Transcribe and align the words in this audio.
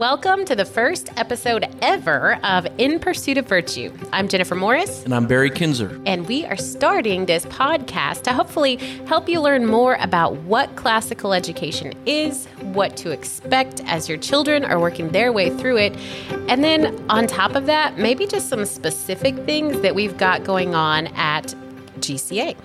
Welcome 0.00 0.46
to 0.46 0.56
the 0.56 0.64
first 0.64 1.10
episode 1.18 1.66
ever 1.82 2.36
of 2.42 2.66
In 2.78 2.98
Pursuit 3.00 3.36
of 3.36 3.46
Virtue. 3.46 3.92
I'm 4.14 4.28
Jennifer 4.28 4.54
Morris. 4.54 5.04
And 5.04 5.14
I'm 5.14 5.26
Barry 5.26 5.50
Kinzer. 5.50 6.00
And 6.06 6.26
we 6.26 6.46
are 6.46 6.56
starting 6.56 7.26
this 7.26 7.44
podcast 7.44 8.22
to 8.22 8.32
hopefully 8.32 8.76
help 9.04 9.28
you 9.28 9.42
learn 9.42 9.66
more 9.66 9.98
about 10.00 10.36
what 10.36 10.74
classical 10.74 11.34
education 11.34 11.92
is, 12.06 12.46
what 12.72 12.96
to 12.96 13.10
expect 13.10 13.82
as 13.84 14.08
your 14.08 14.16
children 14.16 14.64
are 14.64 14.80
working 14.80 15.10
their 15.10 15.32
way 15.32 15.50
through 15.50 15.76
it. 15.76 15.94
And 16.48 16.64
then 16.64 16.98
on 17.10 17.26
top 17.26 17.54
of 17.54 17.66
that, 17.66 17.98
maybe 17.98 18.26
just 18.26 18.48
some 18.48 18.64
specific 18.64 19.36
things 19.44 19.82
that 19.82 19.94
we've 19.94 20.16
got 20.16 20.44
going 20.44 20.74
on 20.74 21.08
at 21.08 21.54
GCA. 21.98 22.56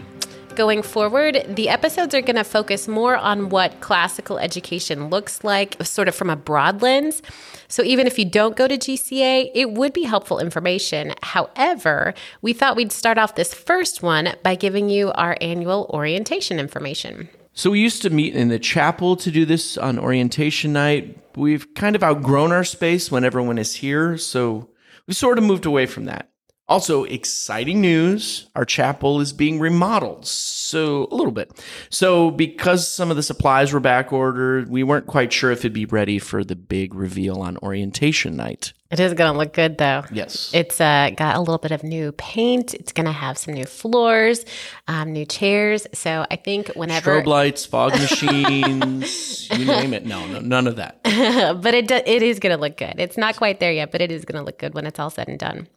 Going 0.55 0.83
forward, 0.83 1.45
the 1.49 1.67
episodes 1.67 2.15
are 2.15 2.21
going 2.21 2.37
to 2.37 2.45
focus 2.45 2.87
more 2.87 3.17
on 3.17 3.49
what 3.49 3.81
classical 3.81 4.39
education 4.39 5.09
looks 5.09 5.43
like, 5.43 5.75
sort 5.85 6.07
of 6.07 6.15
from 6.15 6.29
a 6.29 6.37
broad 6.37 6.81
lens. 6.81 7.21
So 7.67 7.83
even 7.83 8.07
if 8.07 8.17
you 8.17 8.23
don't 8.23 8.55
go 8.55 8.65
to 8.65 8.77
GCA, 8.77 9.51
it 9.53 9.71
would 9.71 9.91
be 9.91 10.03
helpful 10.03 10.39
information. 10.39 11.13
However, 11.23 12.13
we 12.41 12.53
thought 12.53 12.77
we'd 12.77 12.93
start 12.93 13.17
off 13.17 13.35
this 13.35 13.53
first 13.53 14.01
one 14.01 14.33
by 14.43 14.55
giving 14.55 14.89
you 14.89 15.11
our 15.11 15.37
annual 15.41 15.91
orientation 15.93 16.57
information. 16.57 17.27
So 17.53 17.71
we 17.71 17.81
used 17.81 18.01
to 18.03 18.09
meet 18.09 18.33
in 18.33 18.47
the 18.47 18.59
chapel 18.59 19.17
to 19.17 19.31
do 19.31 19.43
this 19.43 19.77
on 19.77 19.99
orientation 19.99 20.71
night. 20.71 21.17
We've 21.35 21.73
kind 21.73 21.97
of 21.97 22.03
outgrown 22.03 22.53
our 22.53 22.63
space 22.63 23.11
when 23.11 23.25
everyone 23.25 23.57
is 23.57 23.75
here, 23.75 24.17
so 24.17 24.69
we 25.05 25.13
sort 25.13 25.37
of 25.37 25.43
moved 25.43 25.65
away 25.65 25.85
from 25.85 26.05
that. 26.05 26.29
Also, 26.67 27.03
exciting 27.03 27.79
news 27.79 28.49
our 28.55 28.65
chapel 28.65 29.21
is 29.21 29.33
being 29.33 29.59
remodeled. 29.59 30.25
So, 30.25 31.07
a 31.11 31.15
little 31.15 31.31
bit. 31.31 31.51
So, 31.91 32.31
because 32.31 32.91
some 32.91 33.11
of 33.11 33.17
the 33.17 33.21
supplies 33.21 33.71
were 33.71 33.79
back 33.79 34.11
ordered, 34.11 34.67
we 34.67 34.81
weren't 34.81 35.05
quite 35.05 35.31
sure 35.31 35.51
if 35.51 35.59
it'd 35.59 35.73
be 35.73 35.85
ready 35.85 36.17
for 36.17 36.43
the 36.43 36.55
big 36.55 36.95
reveal 36.95 37.39
on 37.41 37.57
orientation 37.57 38.35
night. 38.35 38.73
It 38.89 38.99
is 38.99 39.13
going 39.13 39.31
to 39.31 39.37
look 39.37 39.53
good 39.53 39.77
though. 39.77 40.05
Yes. 40.11 40.49
It's 40.55 40.81
uh, 40.81 41.11
got 41.15 41.35
a 41.35 41.39
little 41.39 41.59
bit 41.59 41.71
of 41.71 41.83
new 41.83 42.11
paint. 42.13 42.73
It's 42.73 42.93
going 42.93 43.05
to 43.05 43.11
have 43.11 43.37
some 43.37 43.53
new 43.53 43.65
floors, 43.65 44.43
um, 44.87 45.13
new 45.13 45.25
chairs. 45.25 45.85
So, 45.93 46.25
I 46.31 46.35
think 46.35 46.69
whenever. 46.69 47.21
Strobe 47.21 47.27
lights, 47.27 47.67
fog 47.67 47.91
machines, 47.99 49.51
you 49.51 49.65
name 49.65 49.93
it. 49.93 50.07
No, 50.07 50.25
no, 50.25 50.39
none 50.39 50.65
of 50.65 50.77
that. 50.77 51.03
but 51.03 51.75
it, 51.75 51.87
do, 51.87 51.95
it 51.95 52.23
is 52.23 52.39
going 52.39 52.55
to 52.55 52.59
look 52.59 52.75
good. 52.75 52.95
It's 52.97 53.17
not 53.17 53.35
quite 53.35 53.59
there 53.59 53.71
yet, 53.71 53.91
but 53.91 54.01
it 54.01 54.11
is 54.11 54.25
going 54.25 54.41
to 54.41 54.43
look 54.43 54.57
good 54.57 54.73
when 54.73 54.87
it's 54.87 54.97
all 54.99 55.11
said 55.11 55.27
and 55.27 55.37
done. 55.37 55.67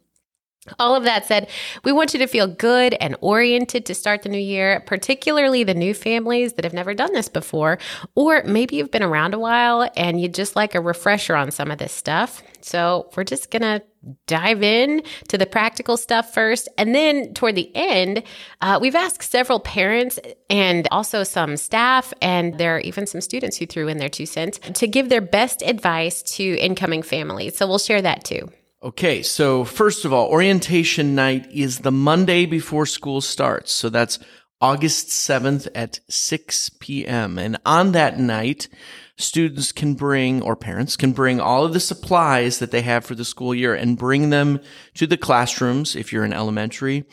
All 0.77 0.95
of 0.95 1.03
that 1.03 1.25
said, 1.25 1.49
we 1.83 1.91
want 1.91 2.13
you 2.13 2.19
to 2.19 2.27
feel 2.27 2.47
good 2.47 2.93
and 2.99 3.15
oriented 3.21 3.85
to 3.85 3.95
start 3.95 4.23
the 4.23 4.29
new 4.29 4.37
year, 4.37 4.83
particularly 4.85 5.63
the 5.63 5.73
new 5.73 5.93
families 5.93 6.53
that 6.53 6.65
have 6.65 6.73
never 6.73 6.93
done 6.93 7.13
this 7.13 7.29
before, 7.29 7.79
or 8.15 8.43
maybe 8.45 8.75
you've 8.75 8.91
been 8.91 9.03
around 9.03 9.33
a 9.33 9.39
while 9.39 9.89
and 9.95 10.21
you'd 10.21 10.33
just 10.33 10.55
like 10.55 10.75
a 10.75 10.81
refresher 10.81 11.35
on 11.35 11.51
some 11.51 11.71
of 11.71 11.77
this 11.77 11.93
stuff. 11.93 12.43
So 12.61 13.09
we're 13.15 13.23
just 13.23 13.51
going 13.51 13.61
to 13.61 13.81
dive 14.27 14.63
in 14.63 15.03
to 15.27 15.37
the 15.37 15.45
practical 15.45 15.97
stuff 15.97 16.33
first. 16.33 16.69
And 16.77 16.95
then 16.95 17.33
toward 17.33 17.55
the 17.55 17.73
end, 17.75 18.23
uh, 18.61 18.79
we've 18.81 18.95
asked 18.95 19.23
several 19.23 19.59
parents 19.59 20.19
and 20.49 20.87
also 20.91 21.23
some 21.23 21.57
staff, 21.57 22.13
and 22.21 22.57
there 22.57 22.75
are 22.77 22.79
even 22.79 23.07
some 23.07 23.21
students 23.21 23.57
who 23.57 23.65
threw 23.65 23.87
in 23.87 23.97
their 23.97 24.09
two 24.09 24.25
cents 24.25 24.59
to 24.59 24.87
give 24.87 25.09
their 25.09 25.21
best 25.21 25.61
advice 25.61 26.21
to 26.23 26.43
incoming 26.43 27.03
families. 27.03 27.57
So 27.57 27.67
we'll 27.67 27.77
share 27.77 28.01
that 28.01 28.23
too. 28.23 28.49
Okay, 28.81 29.21
so 29.21 29.65
first 29.65 30.05
of 30.05 30.13
all, 30.13 30.29
orientation 30.29 31.13
night 31.13 31.51
is 31.51 31.79
the 31.79 31.91
Monday 31.91 32.45
before 32.45 32.85
school 32.85 33.19
starts. 33.19 33.73
So 33.73 33.89
that's 33.89 34.19
August 34.61 35.09
7th 35.09 35.67
at 35.75 35.99
6 36.07 36.69
p.m. 36.79 37.37
And 37.37 37.57
on 37.65 37.91
that 37.91 38.17
night, 38.17 38.69
students 39.17 39.73
can 39.73 39.95
bring, 39.95 40.41
or 40.41 40.55
parents 40.55 40.95
can 40.95 41.11
bring 41.11 41.41
all 41.41 41.65
of 41.65 41.73
the 41.73 41.81
supplies 41.81 42.59
that 42.59 42.71
they 42.71 42.81
have 42.81 43.03
for 43.03 43.15
the 43.15 43.25
school 43.25 43.53
year 43.53 43.75
and 43.75 43.97
bring 43.97 44.29
them 44.29 44.61
to 44.93 45.05
the 45.05 45.17
classrooms 45.17 45.97
if 45.97 46.13
you're 46.13 46.23
in 46.23 46.31
elementary 46.31 47.03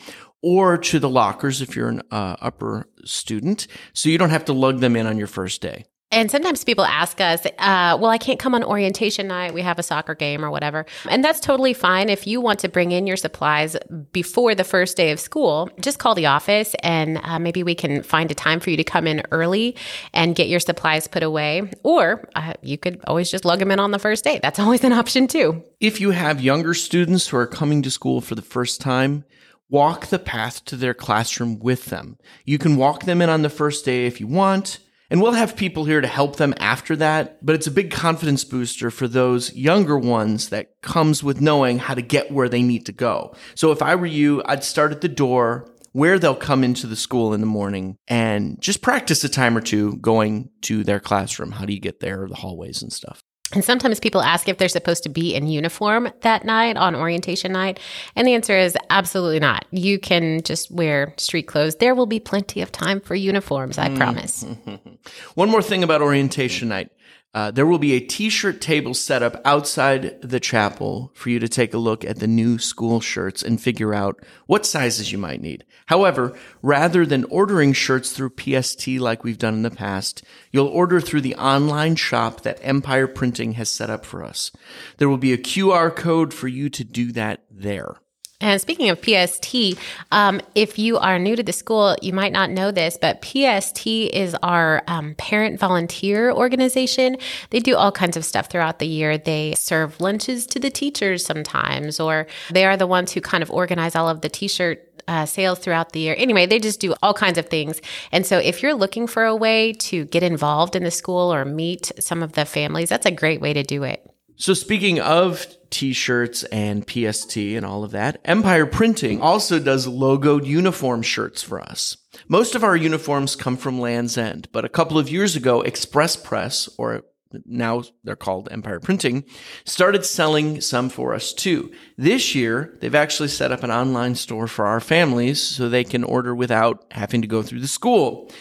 or 0.41 0.77
to 0.77 0.99
the 0.99 1.09
lockers 1.09 1.61
if 1.61 1.75
you're 1.75 1.89
an 1.89 2.01
uh, 2.11 2.37
upper 2.39 2.87
student. 3.03 3.67
So 3.91 4.07
you 4.07 4.17
don't 4.17 4.29
have 4.29 4.45
to 4.45 4.53
lug 4.53 4.79
them 4.79 4.95
in 4.95 5.05
on 5.05 5.17
your 5.17 5.27
first 5.27 5.61
day. 5.61 5.83
And 6.09 6.31
sometimes 6.31 6.63
people 6.63 6.85
ask 6.85 7.19
us, 7.19 7.45
uh, 7.45 7.97
well, 7.99 8.05
I 8.05 8.17
can't 8.17 8.39
come 8.39 8.55
on 8.55 8.63
orientation 8.63 9.27
night. 9.27 9.53
We 9.53 9.61
have 9.61 9.77
a 9.77 9.83
soccer 9.83 10.15
game 10.15 10.43
or 10.43 10.49
whatever. 10.49 10.85
And 11.09 11.21
that's 11.21 11.41
totally 11.41 11.73
fine. 11.73 12.07
If 12.07 12.25
you 12.25 12.39
want 12.39 12.59
to 12.59 12.69
bring 12.69 12.93
in 12.93 13.07
your 13.07 13.17
supplies 13.17 13.75
before 14.13 14.55
the 14.55 14.63
first 14.63 14.95
day 14.95 15.11
of 15.11 15.19
school, 15.19 15.69
just 15.81 15.99
call 15.99 16.15
the 16.15 16.25
office 16.25 16.75
and 16.81 17.19
uh, 17.23 17.39
maybe 17.39 17.61
we 17.61 17.75
can 17.75 18.03
find 18.03 18.31
a 18.31 18.35
time 18.35 18.61
for 18.61 18.69
you 18.69 18.77
to 18.77 18.85
come 18.85 19.05
in 19.05 19.21
early 19.31 19.75
and 20.13 20.33
get 20.33 20.47
your 20.47 20.61
supplies 20.61 21.07
put 21.07 21.23
away. 21.23 21.69
Or 21.83 22.29
uh, 22.35 22.53
you 22.61 22.77
could 22.77 23.01
always 23.05 23.29
just 23.29 23.43
lug 23.43 23.59
them 23.59 23.71
in 23.71 23.79
on 23.79 23.91
the 23.91 23.99
first 23.99 24.23
day. 24.23 24.39
That's 24.41 24.59
always 24.67 24.85
an 24.85 24.93
option 24.93 25.27
too. 25.27 25.61
If 25.81 25.99
you 25.99 26.11
have 26.11 26.39
younger 26.39 26.73
students 26.73 27.27
who 27.27 27.37
are 27.37 27.47
coming 27.47 27.81
to 27.81 27.91
school 27.91 28.21
for 28.21 28.35
the 28.35 28.41
first 28.41 28.79
time, 28.79 29.25
walk 29.69 30.07
the 30.07 30.19
path 30.19 30.63
to 30.65 30.77
their 30.77 30.93
classroom 30.93 31.59
with 31.59 31.87
them. 31.87 32.17
You 32.45 32.57
can 32.57 32.77
walk 32.77 33.03
them 33.03 33.21
in 33.21 33.29
on 33.29 33.41
the 33.41 33.49
first 33.49 33.83
day 33.83 34.05
if 34.05 34.21
you 34.21 34.27
want. 34.27 34.79
And 35.09 35.21
we'll 35.21 35.33
have 35.33 35.55
people 35.55 35.85
here 35.85 36.01
to 36.01 36.07
help 36.07 36.35
them 36.35 36.53
after 36.57 36.95
that, 36.97 37.45
but 37.45 37.55
it's 37.55 37.67
a 37.67 37.71
big 37.71 37.91
confidence 37.91 38.43
booster 38.43 38.91
for 38.91 39.07
those 39.07 39.53
younger 39.53 39.97
ones 39.97 40.49
that 40.49 40.81
comes 40.81 41.23
with 41.23 41.39
knowing 41.39 41.79
how 41.79 41.93
to 41.93 42.01
get 42.01 42.31
where 42.31 42.49
they 42.49 42.61
need 42.61 42.85
to 42.87 42.91
go. 42.91 43.33
So 43.55 43.71
if 43.71 43.81
I 43.81 43.95
were 43.95 44.05
you, 44.05 44.41
I'd 44.45 44.63
start 44.65 44.91
at 44.91 45.01
the 45.01 45.07
door 45.07 45.69
where 45.93 46.19
they'll 46.19 46.35
come 46.35 46.63
into 46.63 46.87
the 46.87 46.95
school 46.95 47.33
in 47.33 47.39
the 47.39 47.47
morning 47.47 47.97
and 48.07 48.61
just 48.61 48.81
practice 48.81 49.23
a 49.23 49.29
time 49.29 49.57
or 49.57 49.61
two 49.61 49.95
going 49.97 50.49
to 50.61 50.83
their 50.83 50.99
classroom. 50.99 51.51
How 51.51 51.65
do 51.65 51.73
you 51.73 51.79
get 51.79 52.01
there, 52.01 52.27
the 52.27 52.35
hallways 52.35 52.81
and 52.81 52.91
stuff? 52.91 53.21
And 53.53 53.63
sometimes 53.63 53.99
people 53.99 54.21
ask 54.21 54.49
if 54.49 54.57
they're 54.57 54.67
supposed 54.67 55.03
to 55.03 55.09
be 55.09 55.33
in 55.33 55.47
uniform 55.47 56.09
that 56.21 56.43
night 56.43 56.75
on 56.75 56.95
orientation 56.95 57.53
night. 57.53 57.79
And 58.15 58.27
the 58.27 58.33
answer 58.33 58.57
is 58.57 58.77
absolutely 58.89 59.39
not. 59.39 59.65
You 59.71 59.99
can 59.99 60.41
just 60.43 60.69
wear 60.69 61.13
street 61.17 61.43
clothes. 61.43 61.75
There 61.77 61.95
will 61.95 62.07
be 62.07 62.19
plenty 62.19 62.61
of 62.61 62.71
time 62.71 62.99
for 62.99 63.15
uniforms, 63.15 63.77
I 63.77 63.87
mm. 63.87 63.97
promise. 63.97 64.45
One 65.35 65.49
more 65.49 65.61
thing 65.61 65.81
about 65.81 66.01
orientation 66.01 66.67
night. 66.67 66.91
Uh, 67.37 67.51
there 67.51 67.67
will 67.67 67.77
be 67.77 67.93
a 67.93 67.99
t-shirt 67.99 68.59
table 68.59 68.95
set 68.95 69.21
up 69.21 69.39
outside 69.45 70.19
the 70.23 70.39
chapel 70.39 71.11
for 71.13 71.29
you 71.29 71.37
to 71.37 71.47
take 71.47 71.71
a 71.71 71.77
look 71.77 72.03
at 72.03 72.17
the 72.17 72.25
new 72.25 72.57
school 72.57 72.99
shirts 72.99 73.43
and 73.43 73.61
figure 73.61 73.93
out 73.93 74.19
what 74.47 74.65
sizes 74.65 75.11
you 75.11 75.19
might 75.19 75.39
need. 75.39 75.63
However, 75.85 76.35
rather 76.63 77.05
than 77.05 77.25
ordering 77.25 77.73
shirts 77.73 78.11
through 78.11 78.33
PST 78.39 78.87
like 78.87 79.23
we've 79.23 79.37
done 79.37 79.53
in 79.53 79.61
the 79.61 79.69
past, 79.69 80.23
you'll 80.51 80.65
order 80.65 80.99
through 80.99 81.21
the 81.21 81.35
online 81.35 81.95
shop 81.95 82.41
that 82.41 82.57
Empire 82.63 83.05
Printing 83.05 83.51
has 83.51 83.69
set 83.69 83.91
up 83.91 84.03
for 84.03 84.23
us. 84.23 84.51
There 84.97 85.07
will 85.07 85.17
be 85.17 85.33
a 85.33 85.37
QR 85.37 85.95
code 85.95 86.33
for 86.33 86.47
you 86.47 86.71
to 86.71 86.83
do 86.83 87.11
that 87.11 87.43
there. 87.51 87.97
And 88.39 88.61
speaking 88.61 88.89
of 88.89 89.01
PST, 89.01 89.79
um, 90.11 90.41
if 90.53 90.77
you 90.77 90.99
are 90.99 91.17
new 91.17 91.35
to 91.35 91.41
the 91.41 91.51
school, 91.51 91.95
you 92.03 92.13
might 92.13 92.31
not 92.31 92.51
know 92.51 92.69
this, 92.69 92.95
but 92.95 93.23
PST 93.23 93.87
is 93.87 94.35
our 94.43 94.83
um, 94.87 95.15
parent 95.15 95.59
volunteer 95.59 96.31
organization. 96.31 97.17
They 97.49 97.59
do 97.59 97.75
all 97.75 97.91
kinds 97.91 98.15
of 98.15 98.23
stuff 98.23 98.47
throughout 98.47 98.77
the 98.77 98.85
year. 98.85 99.17
They 99.17 99.55
serve 99.57 99.99
lunches 99.99 100.45
to 100.47 100.59
the 100.59 100.69
teachers 100.69 101.25
sometimes, 101.25 101.99
or 101.99 102.27
they 102.51 102.63
are 102.63 102.77
the 102.77 102.85
ones 102.85 103.11
who 103.11 103.21
kind 103.21 103.41
of 103.41 103.49
organize 103.49 103.95
all 103.95 104.07
of 104.07 104.21
the 104.21 104.29
t 104.29 104.47
shirt 104.47 104.83
uh, 105.07 105.25
sales 105.25 105.57
throughout 105.57 105.93
the 105.93 105.99
year. 105.99 106.13
Anyway, 106.17 106.45
they 106.45 106.59
just 106.59 106.79
do 106.79 106.93
all 107.01 107.15
kinds 107.15 107.39
of 107.39 107.47
things. 107.47 107.81
And 108.11 108.23
so 108.23 108.37
if 108.37 108.61
you're 108.61 108.75
looking 108.75 109.07
for 109.07 109.23
a 109.23 109.35
way 109.35 109.73
to 109.73 110.05
get 110.05 110.21
involved 110.21 110.75
in 110.75 110.83
the 110.83 110.91
school 110.91 111.33
or 111.33 111.43
meet 111.43 111.91
some 111.99 112.21
of 112.21 112.33
the 112.33 112.45
families, 112.45 112.89
that's 112.89 113.05
a 113.05 113.11
great 113.11 113.41
way 113.41 113.53
to 113.53 113.63
do 113.63 113.83
it. 113.83 114.06
So 114.39 114.53
speaking 114.53 114.99
of 114.99 115.47
t-shirts 115.71 116.43
and 116.43 116.87
PST 116.87 117.37
and 117.37 117.65
all 117.65 117.83
of 117.83 117.89
that, 117.91 118.21
Empire 118.23 118.67
Printing 118.67 119.19
also 119.19 119.57
does 119.57 119.87
logoed 119.87 120.45
uniform 120.45 121.01
shirts 121.01 121.41
for 121.41 121.59
us. 121.59 121.97
Most 122.27 122.53
of 122.53 122.63
our 122.63 122.75
uniforms 122.75 123.35
come 123.35 123.57
from 123.57 123.81
Lands' 123.81 124.15
End, 124.15 124.47
but 124.51 124.63
a 124.63 124.69
couple 124.69 124.99
of 124.99 125.09
years 125.09 125.35
ago, 125.35 125.63
Express 125.63 126.15
Press, 126.15 126.69
or 126.77 127.01
now 127.47 127.81
they're 128.03 128.15
called 128.15 128.47
Empire 128.51 128.79
Printing, 128.79 129.23
started 129.65 130.05
selling 130.05 130.61
some 130.61 130.89
for 130.89 131.15
us 131.15 131.33
too. 131.33 131.71
This 131.97 132.35
year, 132.35 132.77
they've 132.79 132.93
actually 132.93 133.29
set 133.29 133.51
up 133.51 133.63
an 133.63 133.71
online 133.71 134.13
store 134.13 134.47
for 134.47 134.67
our 134.67 134.79
families 134.79 135.41
so 135.41 135.67
they 135.67 135.83
can 135.83 136.03
order 136.03 136.35
without 136.35 136.85
having 136.91 137.23
to 137.23 137.27
go 137.27 137.41
through 137.41 137.61
the 137.61 137.67
school. 137.67 138.31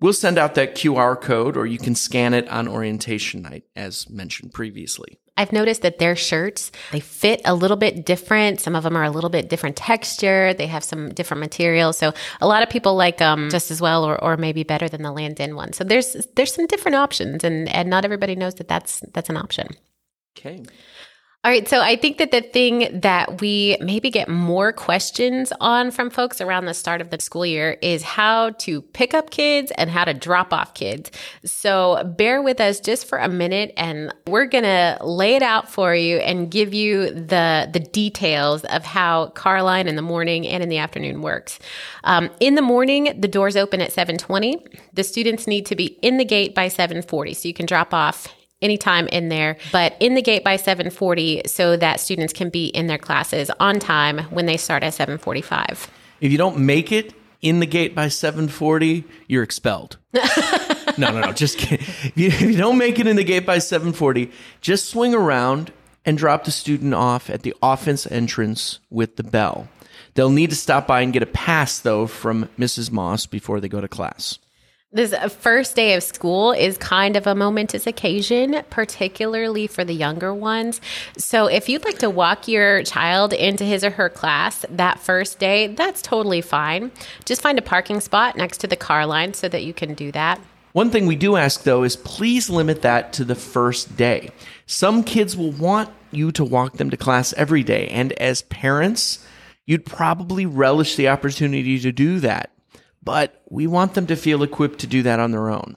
We'll 0.00 0.12
send 0.12 0.36
out 0.36 0.54
that 0.56 0.74
QR 0.74 1.18
code 1.18 1.56
or 1.56 1.64
you 1.64 1.78
can 1.78 1.94
scan 1.94 2.34
it 2.34 2.46
on 2.50 2.68
orientation 2.68 3.40
night, 3.40 3.64
as 3.74 4.10
mentioned 4.10 4.52
previously. 4.52 5.18
I've 5.36 5.52
noticed 5.52 5.82
that 5.82 5.98
their 5.98 6.16
shirts, 6.16 6.72
they 6.92 7.00
fit 7.00 7.42
a 7.44 7.54
little 7.54 7.76
bit 7.76 8.06
different. 8.06 8.60
Some 8.60 8.74
of 8.74 8.84
them 8.84 8.96
are 8.96 9.04
a 9.04 9.10
little 9.10 9.30
bit 9.30 9.48
different 9.48 9.76
texture. 9.76 10.54
They 10.54 10.66
have 10.66 10.82
some 10.82 11.12
different 11.12 11.40
materials. 11.40 11.98
So 11.98 12.12
a 12.40 12.46
lot 12.46 12.62
of 12.62 12.70
people 12.70 12.94
like 12.94 13.18
them 13.18 13.50
just 13.50 13.70
as 13.70 13.80
well 13.80 14.04
or, 14.04 14.22
or 14.22 14.36
maybe 14.36 14.62
better 14.62 14.88
than 14.88 15.02
the 15.02 15.12
Lands' 15.12 15.40
End 15.40 15.54
one. 15.54 15.72
So 15.72 15.84
there's 15.84 16.16
there's 16.36 16.54
some 16.54 16.66
different 16.66 16.96
options 16.96 17.44
and, 17.44 17.68
and 17.68 17.90
not 17.90 18.04
everybody 18.04 18.34
knows 18.34 18.54
that 18.56 18.68
that's 18.68 19.00
that's 19.12 19.28
an 19.28 19.36
option. 19.36 19.68
Okay. 20.38 20.62
All 21.46 21.52
right. 21.52 21.68
So 21.68 21.80
I 21.80 21.94
think 21.94 22.18
that 22.18 22.32
the 22.32 22.40
thing 22.40 23.02
that 23.02 23.40
we 23.40 23.76
maybe 23.80 24.10
get 24.10 24.28
more 24.28 24.72
questions 24.72 25.52
on 25.60 25.92
from 25.92 26.10
folks 26.10 26.40
around 26.40 26.64
the 26.64 26.74
start 26.74 27.00
of 27.00 27.10
the 27.10 27.20
school 27.20 27.46
year 27.46 27.78
is 27.82 28.02
how 28.02 28.50
to 28.50 28.82
pick 28.82 29.14
up 29.14 29.30
kids 29.30 29.70
and 29.78 29.88
how 29.88 30.02
to 30.02 30.12
drop 30.12 30.52
off 30.52 30.74
kids. 30.74 31.12
So 31.44 32.02
bear 32.16 32.42
with 32.42 32.60
us 32.60 32.80
just 32.80 33.06
for 33.06 33.18
a 33.18 33.28
minute 33.28 33.72
and 33.76 34.12
we're 34.26 34.46
going 34.46 34.64
to 34.64 34.98
lay 35.02 35.36
it 35.36 35.42
out 35.44 35.70
for 35.70 35.94
you 35.94 36.16
and 36.16 36.50
give 36.50 36.74
you 36.74 37.12
the, 37.12 37.70
the 37.72 37.78
details 37.78 38.64
of 38.64 38.84
how 38.84 39.28
Carline 39.36 39.86
in 39.86 39.94
the 39.94 40.02
morning 40.02 40.48
and 40.48 40.64
in 40.64 40.68
the 40.68 40.78
afternoon 40.78 41.22
works. 41.22 41.60
Um, 42.02 42.28
in 42.40 42.56
the 42.56 42.62
morning, 42.62 43.20
the 43.20 43.28
doors 43.28 43.54
open 43.54 43.80
at 43.80 43.92
720. 43.92 44.66
The 44.94 45.04
students 45.04 45.46
need 45.46 45.66
to 45.66 45.76
be 45.76 45.96
in 46.02 46.16
the 46.16 46.24
gate 46.24 46.56
by 46.56 46.66
740. 46.66 47.34
So 47.34 47.46
you 47.46 47.54
can 47.54 47.66
drop 47.66 47.94
off 47.94 48.34
anytime 48.62 49.06
in 49.08 49.28
there, 49.28 49.56
but 49.72 49.96
in 50.00 50.14
the 50.14 50.22
gate 50.22 50.44
by 50.44 50.56
740 50.56 51.42
so 51.46 51.76
that 51.76 52.00
students 52.00 52.32
can 52.32 52.48
be 52.48 52.66
in 52.66 52.86
their 52.86 52.98
classes 52.98 53.50
on 53.60 53.78
time 53.78 54.18
when 54.30 54.46
they 54.46 54.56
start 54.56 54.82
at 54.82 54.94
745. 54.94 55.90
If 56.20 56.32
you 56.32 56.38
don't 56.38 56.58
make 56.58 56.92
it 56.92 57.14
in 57.42 57.60
the 57.60 57.66
gate 57.66 57.94
by 57.94 58.08
740, 58.08 59.04
you're 59.28 59.42
expelled. 59.42 59.98
no, 60.98 61.10
no, 61.10 61.20
no, 61.20 61.32
just 61.32 61.58
kidding. 61.58 61.86
If 61.86 62.12
you, 62.16 62.28
if 62.28 62.40
you 62.40 62.56
don't 62.56 62.78
make 62.78 62.98
it 62.98 63.06
in 63.06 63.16
the 63.16 63.24
gate 63.24 63.44
by 63.46 63.58
740, 63.58 64.30
just 64.60 64.88
swing 64.88 65.14
around 65.14 65.72
and 66.04 66.16
drop 66.16 66.44
the 66.44 66.50
student 66.50 66.94
off 66.94 67.28
at 67.28 67.42
the 67.42 67.54
offense 67.62 68.06
entrance 68.06 68.78
with 68.90 69.16
the 69.16 69.24
bell. 69.24 69.68
They'll 70.14 70.30
need 70.30 70.50
to 70.50 70.56
stop 70.56 70.86
by 70.86 71.02
and 71.02 71.12
get 71.12 71.22
a 71.22 71.26
pass, 71.26 71.78
though, 71.78 72.06
from 72.06 72.48
Mrs. 72.58 72.90
Moss 72.90 73.26
before 73.26 73.60
they 73.60 73.68
go 73.68 73.82
to 73.82 73.88
class. 73.88 74.38
This 74.96 75.12
uh, 75.12 75.28
first 75.28 75.76
day 75.76 75.92
of 75.92 76.02
school 76.02 76.52
is 76.52 76.78
kind 76.78 77.16
of 77.16 77.26
a 77.26 77.34
momentous 77.34 77.86
occasion, 77.86 78.62
particularly 78.70 79.66
for 79.66 79.84
the 79.84 79.92
younger 79.92 80.32
ones. 80.32 80.80
So, 81.18 81.48
if 81.48 81.68
you'd 81.68 81.84
like 81.84 81.98
to 81.98 82.08
walk 82.08 82.48
your 82.48 82.82
child 82.82 83.34
into 83.34 83.62
his 83.62 83.84
or 83.84 83.90
her 83.90 84.08
class 84.08 84.64
that 84.70 84.98
first 84.98 85.38
day, 85.38 85.66
that's 85.66 86.00
totally 86.00 86.40
fine. 86.40 86.92
Just 87.26 87.42
find 87.42 87.58
a 87.58 87.62
parking 87.62 88.00
spot 88.00 88.38
next 88.38 88.56
to 88.62 88.66
the 88.66 88.74
car 88.74 89.04
line 89.04 89.34
so 89.34 89.50
that 89.50 89.64
you 89.64 89.74
can 89.74 89.92
do 89.92 90.10
that. 90.12 90.40
One 90.72 90.90
thing 90.90 91.04
we 91.04 91.16
do 91.16 91.36
ask 91.36 91.64
though 91.64 91.82
is 91.82 91.96
please 91.96 92.48
limit 92.48 92.80
that 92.80 93.12
to 93.14 93.24
the 93.26 93.34
first 93.34 93.98
day. 93.98 94.30
Some 94.64 95.04
kids 95.04 95.36
will 95.36 95.52
want 95.52 95.90
you 96.10 96.32
to 96.32 96.42
walk 96.42 96.78
them 96.78 96.88
to 96.88 96.96
class 96.96 97.34
every 97.34 97.62
day, 97.62 97.88
and 97.88 98.14
as 98.14 98.40
parents, 98.40 99.22
you'd 99.66 99.84
probably 99.84 100.46
relish 100.46 100.96
the 100.96 101.08
opportunity 101.08 101.78
to 101.80 101.92
do 101.92 102.18
that 102.20 102.50
but 103.06 103.40
we 103.48 103.68
want 103.68 103.94
them 103.94 104.06
to 104.08 104.16
feel 104.16 104.42
equipped 104.42 104.80
to 104.80 104.86
do 104.86 105.02
that 105.04 105.20
on 105.20 105.30
their 105.30 105.48
own. 105.48 105.76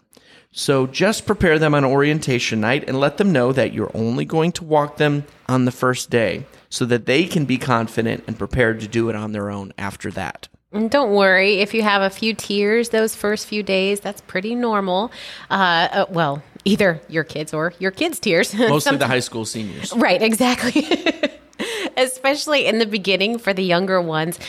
So 0.52 0.88
just 0.88 1.28
prepare 1.28 1.60
them 1.60 1.76
on 1.76 1.86
orientation 1.86 2.60
night 2.60 2.84
and 2.88 3.00
let 3.00 3.18
them 3.18 3.32
know 3.32 3.54
that 3.54 3.72
you're 3.72 3.92
only 3.94 4.26
going 4.26 4.52
to 4.54 4.64
walk 4.64 4.98
them 4.98 5.26
on 5.48 5.66
the 5.66 5.72
first 5.72 6.10
day 6.10 6.48
so 6.70 6.86
that 6.86 7.06
they 7.06 7.26
can 7.26 7.46
be 7.46 7.60
confident 7.60 8.24
and 8.26 8.38
prepared 8.38 8.80
to 8.80 8.88
do 8.88 9.10
it 9.10 9.16
on 9.16 9.32
their 9.32 9.52
own 9.52 9.72
after 9.78 10.10
that. 10.12 10.48
And 10.72 10.90
don't 10.90 11.14
worry 11.14 11.60
if 11.60 11.76
you 11.76 11.84
have 11.84 12.02
a 12.02 12.10
few 12.10 12.34
tears 12.34 12.90
those 12.90 13.16
first 13.16 13.46
few 13.46 13.62
days, 13.62 14.00
that's 14.00 14.22
pretty 14.22 14.56
normal. 14.56 15.12
Uh, 15.52 15.88
uh, 15.92 16.06
well, 16.10 16.42
either 16.66 17.00
your 17.08 17.24
kids 17.24 17.54
or 17.54 17.74
your 17.78 17.92
kids' 17.92 18.20
tears. 18.20 18.54
Mostly 18.58 18.98
the 18.98 19.08
high 19.08 19.20
school 19.20 19.46
seniors. 19.46 19.94
Right, 19.94 20.22
exactly. 20.22 20.88
Especially 21.98 22.66
in 22.66 22.80
the 22.80 22.86
beginning 22.88 23.38
for 23.38 23.54
the 23.54 23.64
younger 23.64 24.02
ones 24.02 24.40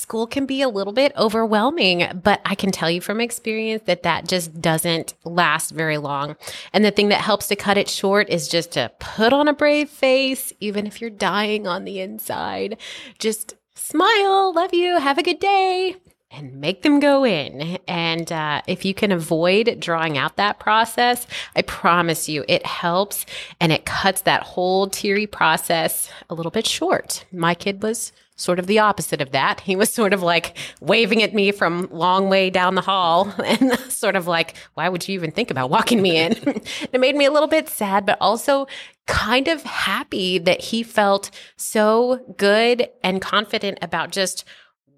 school 0.00 0.26
can 0.26 0.46
be 0.46 0.62
a 0.62 0.68
little 0.68 0.92
bit 0.92 1.12
overwhelming, 1.16 2.20
but 2.22 2.40
I 2.44 2.54
can 2.54 2.70
tell 2.70 2.90
you 2.90 3.00
from 3.00 3.20
experience 3.20 3.82
that 3.86 4.02
that 4.02 4.26
just 4.26 4.60
doesn't 4.60 5.14
last 5.24 5.70
very 5.70 5.98
long. 5.98 6.36
And 6.72 6.84
the 6.84 6.90
thing 6.90 7.10
that 7.10 7.20
helps 7.20 7.48
to 7.48 7.56
cut 7.56 7.78
it 7.78 7.88
short 7.88 8.28
is 8.28 8.48
just 8.48 8.72
to 8.72 8.90
put 8.98 9.32
on 9.32 9.48
a 9.48 9.52
brave 9.52 9.90
face, 9.90 10.52
even 10.60 10.86
if 10.86 11.00
you're 11.00 11.10
dying 11.10 11.66
on 11.66 11.84
the 11.84 12.00
inside. 12.00 12.78
Just 13.18 13.54
smile, 13.74 14.52
love 14.52 14.74
you, 14.74 14.98
have 14.98 15.18
a 15.18 15.22
good 15.22 15.38
day. 15.40 15.96
And 16.32 16.60
make 16.60 16.82
them 16.82 17.00
go 17.00 17.24
in. 17.24 17.78
And 17.88 18.30
uh, 18.30 18.62
if 18.68 18.84
you 18.84 18.94
can 18.94 19.10
avoid 19.10 19.80
drawing 19.80 20.16
out 20.16 20.36
that 20.36 20.60
process, 20.60 21.26
I 21.56 21.62
promise 21.62 22.28
you 22.28 22.44
it 22.46 22.64
helps 22.64 23.26
and 23.58 23.72
it 23.72 23.84
cuts 23.84 24.20
that 24.22 24.44
whole 24.44 24.86
teary 24.86 25.26
process 25.26 26.08
a 26.28 26.34
little 26.34 26.52
bit 26.52 26.68
short. 26.68 27.24
My 27.32 27.54
kid 27.54 27.82
was 27.82 28.12
sort 28.40 28.58
of 28.58 28.66
the 28.66 28.78
opposite 28.78 29.20
of 29.20 29.32
that. 29.32 29.60
He 29.60 29.76
was 29.76 29.92
sort 29.92 30.12
of 30.12 30.22
like 30.22 30.56
waving 30.80 31.22
at 31.22 31.34
me 31.34 31.52
from 31.52 31.88
long 31.90 32.28
way 32.28 32.48
down 32.48 32.74
the 32.74 32.80
hall 32.80 33.32
and 33.44 33.78
sort 33.90 34.16
of 34.16 34.26
like, 34.26 34.56
why 34.74 34.88
would 34.88 35.06
you 35.06 35.14
even 35.14 35.30
think 35.30 35.50
about 35.50 35.70
walking 35.70 36.00
me 36.00 36.16
in? 36.16 36.32
it 36.92 37.00
made 37.00 37.16
me 37.16 37.26
a 37.26 37.30
little 37.30 37.48
bit 37.48 37.68
sad, 37.68 38.06
but 38.06 38.18
also 38.20 38.66
kind 39.06 39.48
of 39.48 39.62
happy 39.62 40.38
that 40.38 40.60
he 40.62 40.82
felt 40.82 41.30
so 41.56 42.34
good 42.36 42.88
and 43.02 43.20
confident 43.20 43.78
about 43.82 44.10
just 44.10 44.44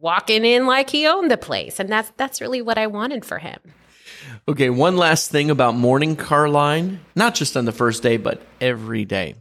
walking 0.00 0.44
in 0.44 0.66
like 0.66 0.90
he 0.90 1.06
owned 1.06 1.30
the 1.30 1.36
place. 1.36 1.80
And 1.80 1.88
that's 1.88 2.12
that's 2.16 2.40
really 2.40 2.62
what 2.62 2.78
I 2.78 2.86
wanted 2.86 3.24
for 3.24 3.38
him. 3.38 3.58
Okay, 4.48 4.70
one 4.70 4.96
last 4.96 5.30
thing 5.30 5.50
about 5.50 5.74
morning 5.74 6.14
car 6.14 6.48
line, 6.48 7.00
not 7.16 7.34
just 7.34 7.56
on 7.56 7.64
the 7.64 7.72
first 7.72 8.02
day, 8.02 8.16
but 8.16 8.40
every 8.60 9.04
day 9.04 9.34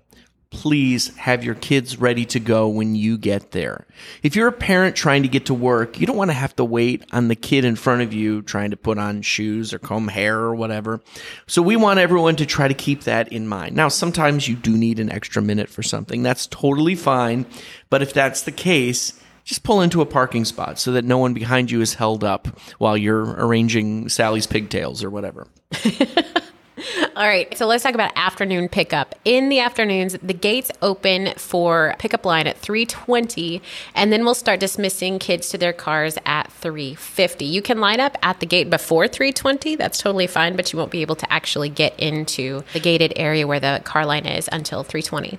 please 0.52 1.16
have 1.16 1.46
your 1.46 1.56
kids 1.56 1.98
ready 1.98 2.26
to 2.26 2.40
go 2.40 2.68
when 2.68 2.94
you 2.94 3.18
get 3.18 3.52
there. 3.52 3.88
If 4.22 4.36
you're 4.36 4.50
a 4.50 4.54
parent 4.54 4.98
trying 4.98 5.24
to 5.24 5.30
get 5.30 5.46
to 5.46 5.54
work, 5.54 6.00
you 6.00 6.06
don't 6.06 6.18
want 6.18 6.30
to 6.30 6.36
have 6.36 6.56
to 6.58 6.66
wait 6.66 7.06
on 7.14 7.30
the 7.30 7.36
kid 7.36 7.64
in 7.64 7.78
front 7.78 8.02
of 8.02 8.14
you 8.14 8.42
trying 8.42 8.72
to 8.72 8.78
put 8.78 8.98
on 8.98 9.22
shoes 9.22 9.74
or 9.74 9.80
comb 9.80 10.10
hair 10.10 10.38
or 10.38 10.54
whatever. 10.54 11.02
So 11.48 11.62
we 11.62 11.78
want 11.78 12.00
everyone 12.00 12.36
to 12.36 12.46
try 12.46 12.68
to 12.68 12.74
keep 12.74 13.06
that 13.06 13.32
in 13.32 13.48
mind. 13.48 13.76
Now, 13.78 13.88
sometimes 13.88 14.48
you 14.48 14.58
do 14.58 14.78
need 14.78 15.00
an 15.00 15.10
extra 15.10 15.42
minute 15.42 15.70
for 15.70 15.84
something. 15.84 16.22
That's 16.22 16.48
totally 16.48 16.96
fine. 16.96 17.46
But 17.90 18.02
if 18.02 18.14
that's 18.14 18.42
the 18.42 18.52
case, 18.52 19.18
just 19.46 19.64
pull 19.64 19.82
into 19.82 20.02
a 20.02 20.06
parking 20.06 20.44
spot 20.44 20.80
so 20.80 20.92
that 20.92 21.06
no 21.06 21.18
one 21.18 21.34
behind 21.34 21.72
you 21.72 21.80
is 21.80 21.94
held 21.94 22.26
up 22.26 22.60
while 22.78 22.98
you're 22.98 23.24
arranging 23.24 24.10
Sally's 24.10 24.48
pigtails 24.48 25.02
or 25.02 25.10
whatever. 25.10 25.48
All 27.16 27.28
right, 27.28 27.56
so 27.58 27.66
let's 27.68 27.84
talk 27.84 27.94
about 27.94 28.12
afternoon 28.16 28.70
pickup. 28.70 29.16
In 29.26 29.50
the 29.50 29.60
afternoons, 29.60 30.18
the 30.22 30.34
gates 30.34 30.72
open 30.82 31.34
for 31.38 31.96
pickup 32.00 32.26
line 32.26 32.48
at 32.48 32.62
3:20, 32.62 33.62
and 33.96 34.12
then 34.12 34.24
we'll 34.24 34.34
start 34.34 34.60
dismissing 34.60 35.20
kids 35.20 35.50
to 35.50 35.58
their 35.58 35.74
cars 35.74 36.18
at 36.26 36.52
3:50. 36.52 37.46
You 37.46 37.62
can 37.62 37.80
line 37.80 38.00
up 38.00 38.18
at 38.24 38.40
the 38.40 38.46
gate 38.46 38.70
before 38.70 39.08
3:20. 39.08 39.76
That's 39.76 39.98
totally 39.98 40.28
fine, 40.28 40.56
but 40.56 40.72
you 40.72 40.80
won't 40.80 40.92
be 40.92 41.02
able 41.02 41.16
to 41.16 41.32
actually 41.32 41.70
get 41.70 42.00
into 42.00 42.64
the 42.74 42.80
gated 42.80 43.14
area 43.16 43.48
where 43.48 43.60
the 43.60 43.82
car 43.84 44.06
line 44.06 44.26
is 44.26 44.50
until 44.52 44.84
3:20. 44.84 45.38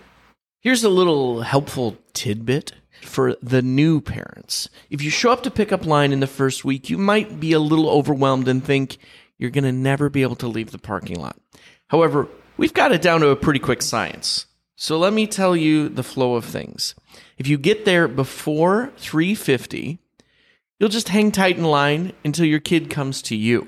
Here's 0.60 0.84
a 0.84 0.88
little 0.88 1.42
helpful 1.42 1.96
tidbit 2.12 2.72
for 3.00 3.36
the 3.42 3.62
new 3.62 4.00
parents. 4.00 4.68
If 4.90 5.02
you 5.02 5.10
show 5.10 5.32
up 5.32 5.42
to 5.42 5.50
pickup 5.50 5.84
line 5.84 6.12
in 6.12 6.20
the 6.20 6.26
first 6.26 6.64
week, 6.64 6.88
you 6.88 6.98
might 6.98 7.40
be 7.40 7.52
a 7.52 7.58
little 7.58 7.90
overwhelmed 7.90 8.48
and 8.48 8.64
think 8.64 8.98
you're 9.38 9.50
going 9.50 9.64
to 9.64 9.72
never 9.72 10.08
be 10.08 10.22
able 10.22 10.36
to 10.36 10.48
leave 10.48 10.70
the 10.70 10.78
parking 10.78 11.20
lot. 11.20 11.36
However, 11.88 12.28
we've 12.56 12.74
got 12.74 12.92
it 12.92 13.02
down 13.02 13.20
to 13.20 13.28
a 13.28 13.36
pretty 13.36 13.60
quick 13.60 13.82
science. 13.82 14.46
So 14.76 14.98
let 14.98 15.12
me 15.12 15.26
tell 15.26 15.56
you 15.56 15.88
the 15.88 16.02
flow 16.02 16.34
of 16.34 16.44
things. 16.44 16.94
If 17.38 17.46
you 17.46 17.58
get 17.58 17.84
there 17.84 18.08
before 18.08 18.92
350, 18.96 19.98
you'll 20.78 20.88
just 20.88 21.10
hang 21.10 21.30
tight 21.30 21.56
in 21.56 21.64
line 21.64 22.12
until 22.24 22.46
your 22.46 22.60
kid 22.60 22.90
comes 22.90 23.22
to 23.22 23.36
you. 23.36 23.66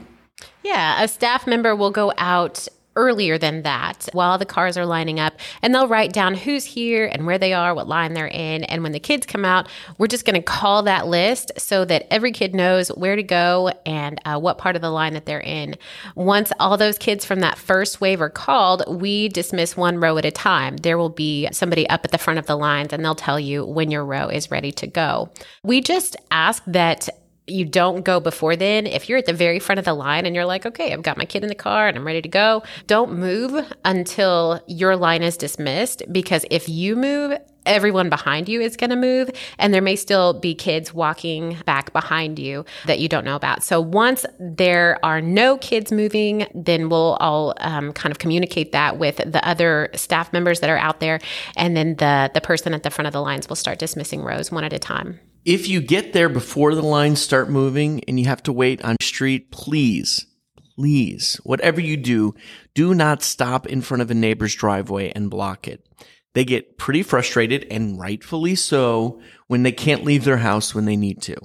Yeah, 0.63 1.03
a 1.03 1.09
staff 1.09 1.47
member 1.47 1.77
will 1.77 1.91
go 1.91 2.13
out 2.19 2.67
earlier 2.97 3.39
than 3.39 3.63
that 3.63 4.09
while 4.13 4.39
the 4.39 4.47
cars 4.47 4.77
are 4.77 4.87
lining 4.87 5.19
up 5.21 5.35
and 5.63 5.75
they'll 5.75 5.89
write 5.89 6.13
down 6.13 6.35
who's 6.35 6.65
here 6.65 7.07
and 7.07 7.27
where 7.27 7.39
they 7.39 7.53
are, 7.53 7.75
what 7.75 7.89
line 7.89 8.15
they're 8.15 8.27
in. 8.27 8.65
And 8.65 8.83
when 8.83 8.93
the 8.93 9.01
kids 9.01 9.27
come 9.27 9.45
out, 9.45 9.69
we're 9.99 10.07
just 10.07 10.25
going 10.25 10.35
to 10.35 10.43
call 10.43 10.83
that 10.85 11.07
list 11.07 11.53
so 11.59 11.85
that 11.85 12.07
every 12.11 12.33
kid 12.33 12.55
knows 12.55 12.89
where 12.89 13.17
to 13.17 13.23
go 13.23 13.73
and 13.85 14.21
uh, 14.25 14.39
what 14.39 14.59
part 14.59 14.77
of 14.77 14.83
the 14.83 14.91
line 14.91 15.15
that 15.15 15.27
they're 15.27 15.41
in. 15.41 15.75
Once 16.15 16.53
all 16.59 16.77
those 16.77 16.99
kids 16.99 17.25
from 17.25 17.41
that 17.41 17.59
first 17.59 18.01
wave 18.01 18.21
are 18.21 18.31
called, 18.31 18.83
we 19.01 19.29
dismiss 19.29 19.77
one 19.77 19.99
row 19.99 20.17
at 20.19 20.25
a 20.25 20.31
time. 20.31 20.77
There 20.79 20.99
will 20.99 21.09
be 21.09 21.49
somebody 21.53 21.89
up 21.89 22.05
at 22.05 22.11
the 22.11 22.19
front 22.19 22.39
of 22.39 22.47
the 22.47 22.57
lines 22.57 22.93
and 22.93 23.05
they'll 23.05 23.15
tell 23.15 23.41
you 23.41 23.65
when 23.65 23.91
your 23.91 24.05
row 24.05 24.29
is 24.29 24.51
ready 24.51 24.73
to 24.73 24.87
go. 24.87 25.31
We 25.63 25.81
just 25.81 26.17
ask 26.31 26.63
that 26.67 27.09
you 27.47 27.65
don't 27.65 28.05
go 28.05 28.21
before 28.21 28.57
then. 28.57 28.87
If 28.87 29.09
you're 29.09 29.19
at 29.19 29.27
the 29.27 29.33
very 29.33 29.59
front 29.59 29.79
of 29.79 29.85
the 29.85 29.95
line 29.95 30.25
and 30.25 30.35
you're 30.35 30.47
like, 30.47 30.65
okay, 30.65 30.93
I've 30.93 31.03
got 31.03 31.19
my 31.19 31.25
kid 31.27 31.43
in 31.43 31.49
the 31.49 31.55
car 31.55 31.89
and 31.89 31.97
I'm 31.97 32.07
ready 32.07 32.23
to 32.23 32.29
go, 32.29 32.63
don't 32.87 33.19
move 33.19 33.71
until 33.85 34.63
your 34.67 34.97
line 34.97 35.23
is 35.23 35.37
dismissed. 35.37 36.03
Because 36.11 36.47
if 36.51 36.69
you 36.69 36.97
move, 36.97 37.39
everyone 37.67 38.09
behind 38.11 38.49
you 38.49 38.61
is 38.61 38.77
going 38.77 38.91
to 38.91 38.97
move 38.97 39.31
and 39.59 39.73
there 39.73 39.83
may 39.83 39.97
still 39.97 40.35
be 40.35 40.55
kids 40.55 40.93
walking 40.93 41.57
back 41.65 41.93
behind 41.93 42.39
you 42.39 42.65
that 42.87 42.99
you 42.99 43.09
don't 43.09 43.25
know 43.25 43.37
about. 43.37 43.63
So 43.63 43.81
once 43.81 44.25
there 44.39 44.99
are 45.03 45.21
no 45.21 45.59
kids 45.59 45.93
moving, 45.93 46.47
then 46.55 46.89
we'll 46.89 47.17
all 47.21 47.55
um, 47.59 47.93
kind 47.93 48.11
of 48.11 48.19
communicate 48.19 48.73
that 48.73 48.99
with 48.99 49.17
the 49.17 49.47
other 49.47 49.91
staff 49.95 50.33
members 50.33 50.61
that 50.61 50.71
are 50.71 50.79
out 50.79 51.01
there. 51.01 51.21
And 51.57 51.77
then 51.77 51.97
the, 51.97 52.31
the 52.33 52.41
person 52.41 52.73
at 52.75 52.83
the 52.83 52.91
front 52.91 53.07
of 53.07 53.13
the 53.13 53.23
lines 53.23 53.49
will 53.49 53.57
start 53.57 53.79
dismissing 53.79 54.23
rows 54.23 54.51
one 54.51 54.65
at 54.65 54.73
a 54.73 54.79
time. 54.79 55.21
If 55.45 55.69
you 55.69 55.83
get 55.83 56.15
there 56.15 56.31
before 56.31 56.75
the 56.75 56.83
lines 56.83 57.21
start 57.21 57.51
moving 57.51 58.03
and 58.05 58.19
you 58.19 58.25
have 58.25 58.43
to 58.45 58.53
wait 58.53 58.83
on 58.83 58.97
street, 59.03 59.51
please, 59.51 60.27
please, 60.75 61.39
whatever 61.45 61.83
you 61.83 61.99
do, 61.99 62.35
do 62.75 62.95
not 62.95 63.23
stop 63.23 63.67
in 63.67 63.83
front 63.83 64.01
of 64.01 64.11
a 64.11 64.15
neighbor's 64.15 64.55
driveway 64.55 65.13
and 65.15 65.29
block 65.29 65.69
it. 65.69 65.87
They 66.33 66.47
get 66.47 66.79
pretty 66.79 67.03
frustrated 67.03 67.67
and 67.71 68.01
rightfully 68.01 68.55
so 68.55 69.21
when 69.47 69.65
they 69.65 69.73
can't 69.73 70.05
leave 70.05 70.25
their 70.25 70.39
house 70.39 70.75
when 70.75 70.87
they 70.87 70.97
need 70.97 71.21
to. 71.23 71.37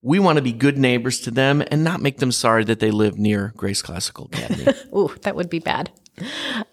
We 0.00 0.18
want 0.18 0.36
to 0.36 0.42
be 0.42 0.52
good 0.52 0.78
neighbors 0.78 1.20
to 1.20 1.30
them 1.30 1.62
and 1.70 1.84
not 1.84 2.00
make 2.00 2.20
them 2.20 2.32
sorry 2.32 2.64
that 2.64 2.80
they 2.80 2.90
live 2.90 3.18
near 3.18 3.52
Grace 3.54 3.82
Classical 3.82 4.30
Academy. 4.32 4.72
Ooh, 4.96 5.14
that 5.22 5.36
would 5.36 5.50
be 5.50 5.58
bad. 5.58 5.90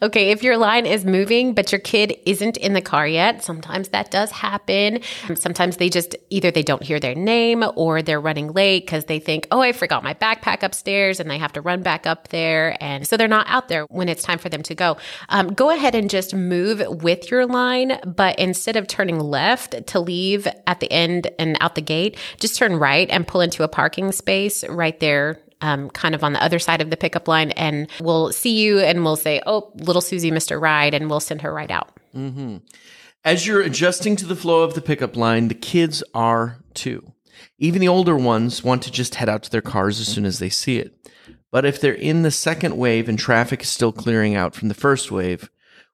Okay, 0.01 0.31
if 0.31 0.43
your 0.43 0.57
line 0.57 0.85
is 0.85 1.05
moving, 1.05 1.53
but 1.53 1.71
your 1.71 1.79
kid 1.79 2.15
isn't 2.25 2.57
in 2.57 2.73
the 2.73 2.81
car 2.81 3.07
yet, 3.07 3.43
sometimes 3.43 3.89
that 3.89 4.11
does 4.11 4.31
happen. 4.31 4.99
Sometimes 5.35 5.77
they 5.77 5.89
just 5.89 6.15
either 6.29 6.51
they 6.51 6.63
don't 6.63 6.83
hear 6.83 6.99
their 6.99 7.15
name 7.15 7.63
or 7.75 8.01
they're 8.01 8.21
running 8.21 8.51
late 8.53 8.85
because 8.85 9.05
they 9.05 9.19
think, 9.19 9.47
oh, 9.51 9.61
I 9.61 9.71
forgot 9.71 10.03
my 10.03 10.13
backpack 10.13 10.63
upstairs 10.63 11.19
and 11.19 11.29
they 11.29 11.37
have 11.37 11.53
to 11.53 11.61
run 11.61 11.81
back 11.83 12.05
up 12.05 12.27
there. 12.29 12.77
And 12.81 13.07
so 13.07 13.17
they're 13.17 13.27
not 13.27 13.47
out 13.47 13.67
there 13.67 13.85
when 13.85 14.09
it's 14.09 14.23
time 14.23 14.39
for 14.39 14.49
them 14.49 14.63
to 14.63 14.75
go. 14.75 14.97
Um, 15.29 15.53
go 15.53 15.69
ahead 15.69 15.95
and 15.95 16.09
just 16.09 16.33
move 16.33 16.83
with 17.01 17.31
your 17.31 17.45
line, 17.45 17.99
but 18.05 18.37
instead 18.39 18.75
of 18.75 18.87
turning 18.87 19.19
left 19.19 19.87
to 19.87 19.99
leave 19.99 20.47
at 20.65 20.79
the 20.79 20.91
end 20.91 21.31
and 21.39 21.57
out 21.61 21.75
the 21.75 21.81
gate, 21.81 22.17
just 22.39 22.57
turn 22.57 22.75
right 22.77 23.09
and 23.09 23.27
pull 23.27 23.41
into 23.41 23.63
a 23.63 23.67
parking 23.67 24.11
space 24.11 24.67
right 24.67 24.99
there 24.99 25.39
um, 25.61 25.89
kind 25.89 26.15
of 26.15 26.23
on 26.23 26.33
the 26.33 26.43
other 26.43 26.59
side 26.59 26.81
of 26.81 26.89
the 26.89 26.97
pickup 26.97 27.27
line, 27.27 27.51
and 27.51 27.89
we'll 27.99 28.31
see 28.31 28.61
you 28.61 28.79
and 28.79 29.03
we'll 29.03 29.15
say, 29.15 29.41
"Oh, 29.45 29.71
little 29.75 30.01
Susie 30.01 30.31
missed 30.31 30.51
a 30.51 30.57
ride," 30.57 30.93
and 30.93 31.09
we'll 31.09 31.19
send 31.19 31.41
her 31.41 31.53
right 31.53 31.71
out. 31.71 31.91
Mm-hmm. 32.15 32.57
As 33.23 33.45
you're 33.45 33.61
adjusting 33.61 34.15
to 34.17 34.25
the 34.25 34.35
flow 34.35 34.63
of 34.63 34.73
the 34.73 34.81
pickup 34.81 35.15
line, 35.15 35.47
the 35.47 35.55
kids 35.55 36.03
are 36.13 36.59
too. 36.73 37.11
Even 37.59 37.81
the 37.81 37.87
older 37.87 38.15
ones 38.15 38.63
want 38.63 38.83
to 38.83 38.91
just 38.91 39.15
head 39.15 39.29
out 39.29 39.43
to 39.43 39.51
their 39.51 39.61
cars 39.61 39.99
as 39.99 40.07
soon 40.07 40.25
as 40.25 40.39
they 40.39 40.49
see 40.49 40.77
it. 40.77 40.93
But 41.51 41.65
if 41.65 41.79
they're 41.79 41.93
in 41.93 42.23
the 42.23 42.31
second 42.31 42.77
wave 42.77 43.09
and 43.09 43.17
traffic 43.17 43.61
is 43.63 43.69
still 43.69 43.91
clearing 43.91 44.35
out 44.35 44.55
from 44.55 44.67
the 44.67 44.73
first 44.73 45.11
wave, 45.11 45.49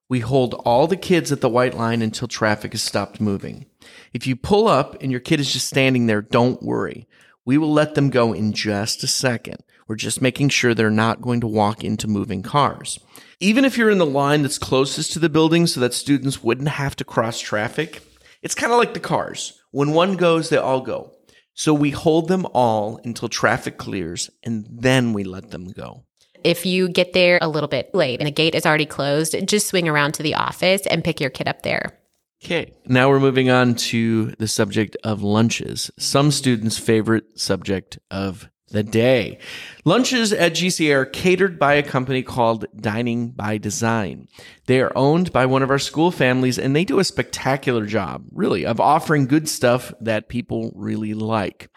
we 0.08 0.20
hold 0.20 0.54
all 0.64 0.86
the 0.86 0.96
kids 0.96 1.32
at 1.32 1.40
the 1.40 1.48
white 1.48 1.74
line 1.74 2.02
until 2.02 2.28
traffic 2.28 2.72
has 2.72 2.82
stopped 2.82 3.20
moving. 3.20 3.66
If 4.12 4.26
you 4.26 4.36
pull 4.36 4.68
up 4.68 5.02
and 5.02 5.10
your 5.10 5.20
kid 5.20 5.40
is 5.40 5.52
just 5.52 5.68
standing 5.68 6.06
there, 6.06 6.22
don't 6.22 6.62
worry. 6.62 7.08
We 7.44 7.58
will 7.58 7.72
let 7.72 7.94
them 7.94 8.10
go 8.10 8.32
in 8.32 8.52
just 8.52 9.02
a 9.02 9.06
second. 9.06 9.62
We're 9.86 9.96
just 9.96 10.22
making 10.22 10.48
sure 10.48 10.74
they're 10.74 10.90
not 10.90 11.20
going 11.20 11.40
to 11.40 11.46
walk 11.46 11.84
into 11.84 12.08
moving 12.08 12.42
cars. 12.42 12.98
Even 13.38 13.64
if 13.64 13.76
you're 13.76 13.90
in 13.90 13.98
the 13.98 14.06
line 14.06 14.42
that's 14.42 14.58
closest 14.58 15.12
to 15.12 15.18
the 15.18 15.28
building 15.28 15.66
so 15.66 15.80
that 15.80 15.92
students 15.92 16.42
wouldn't 16.42 16.68
have 16.68 16.96
to 16.96 17.04
cross 17.04 17.38
traffic, 17.38 18.02
it's 18.40 18.54
kind 18.54 18.72
of 18.72 18.78
like 18.78 18.94
the 18.94 19.00
cars. 19.00 19.60
When 19.72 19.92
one 19.92 20.16
goes, 20.16 20.48
they 20.48 20.56
all 20.56 20.80
go. 20.80 21.12
So 21.52 21.74
we 21.74 21.90
hold 21.90 22.28
them 22.28 22.46
all 22.54 22.98
until 23.04 23.28
traffic 23.28 23.76
clears 23.76 24.30
and 24.42 24.66
then 24.70 25.12
we 25.12 25.22
let 25.22 25.50
them 25.50 25.68
go. 25.68 26.04
If 26.42 26.66
you 26.66 26.88
get 26.88 27.12
there 27.12 27.38
a 27.40 27.48
little 27.48 27.68
bit 27.68 27.94
late 27.94 28.20
and 28.20 28.26
the 28.26 28.32
gate 28.32 28.54
is 28.54 28.66
already 28.66 28.86
closed, 28.86 29.36
just 29.46 29.68
swing 29.68 29.88
around 29.88 30.12
to 30.14 30.22
the 30.22 30.34
office 30.34 30.86
and 30.86 31.04
pick 31.04 31.20
your 31.20 31.30
kid 31.30 31.48
up 31.48 31.62
there. 31.62 31.98
Okay, 32.44 32.74
now 32.84 33.08
we're 33.08 33.20
moving 33.20 33.48
on 33.48 33.74
to 33.74 34.32
the 34.32 34.46
subject 34.46 34.98
of 35.02 35.22
lunches. 35.22 35.90
Some 35.98 36.30
students' 36.30 36.76
favorite 36.76 37.40
subject 37.40 37.98
of 38.10 38.50
the 38.68 38.82
day. 38.82 39.38
Lunches 39.86 40.30
at 40.30 40.52
GCA 40.52 40.94
are 40.94 41.06
catered 41.06 41.58
by 41.58 41.72
a 41.72 41.82
company 41.82 42.22
called 42.22 42.66
Dining 42.76 43.30
by 43.30 43.56
Design. 43.56 44.28
They 44.66 44.82
are 44.82 44.92
owned 44.94 45.32
by 45.32 45.46
one 45.46 45.62
of 45.62 45.70
our 45.70 45.78
school 45.78 46.10
families 46.10 46.58
and 46.58 46.76
they 46.76 46.84
do 46.84 46.98
a 46.98 47.04
spectacular 47.04 47.86
job, 47.86 48.26
really, 48.30 48.66
of 48.66 48.78
offering 48.78 49.26
good 49.26 49.48
stuff 49.48 49.94
that 50.02 50.28
people 50.28 50.70
really 50.74 51.14
like. 51.14 51.70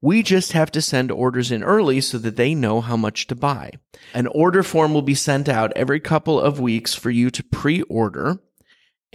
We 0.00 0.22
just 0.22 0.52
have 0.52 0.70
to 0.70 0.80
send 0.80 1.10
orders 1.10 1.50
in 1.52 1.62
early 1.62 2.00
so 2.00 2.16
that 2.18 2.36
they 2.36 2.54
know 2.54 2.80
how 2.80 2.96
much 2.96 3.26
to 3.26 3.34
buy. 3.34 3.72
An 4.14 4.28
order 4.28 4.62
form 4.62 4.94
will 4.94 5.02
be 5.02 5.14
sent 5.14 5.46
out 5.46 5.74
every 5.76 6.00
couple 6.00 6.40
of 6.40 6.58
weeks 6.58 6.94
for 6.94 7.10
you 7.10 7.28
to 7.28 7.44
pre-order 7.44 8.40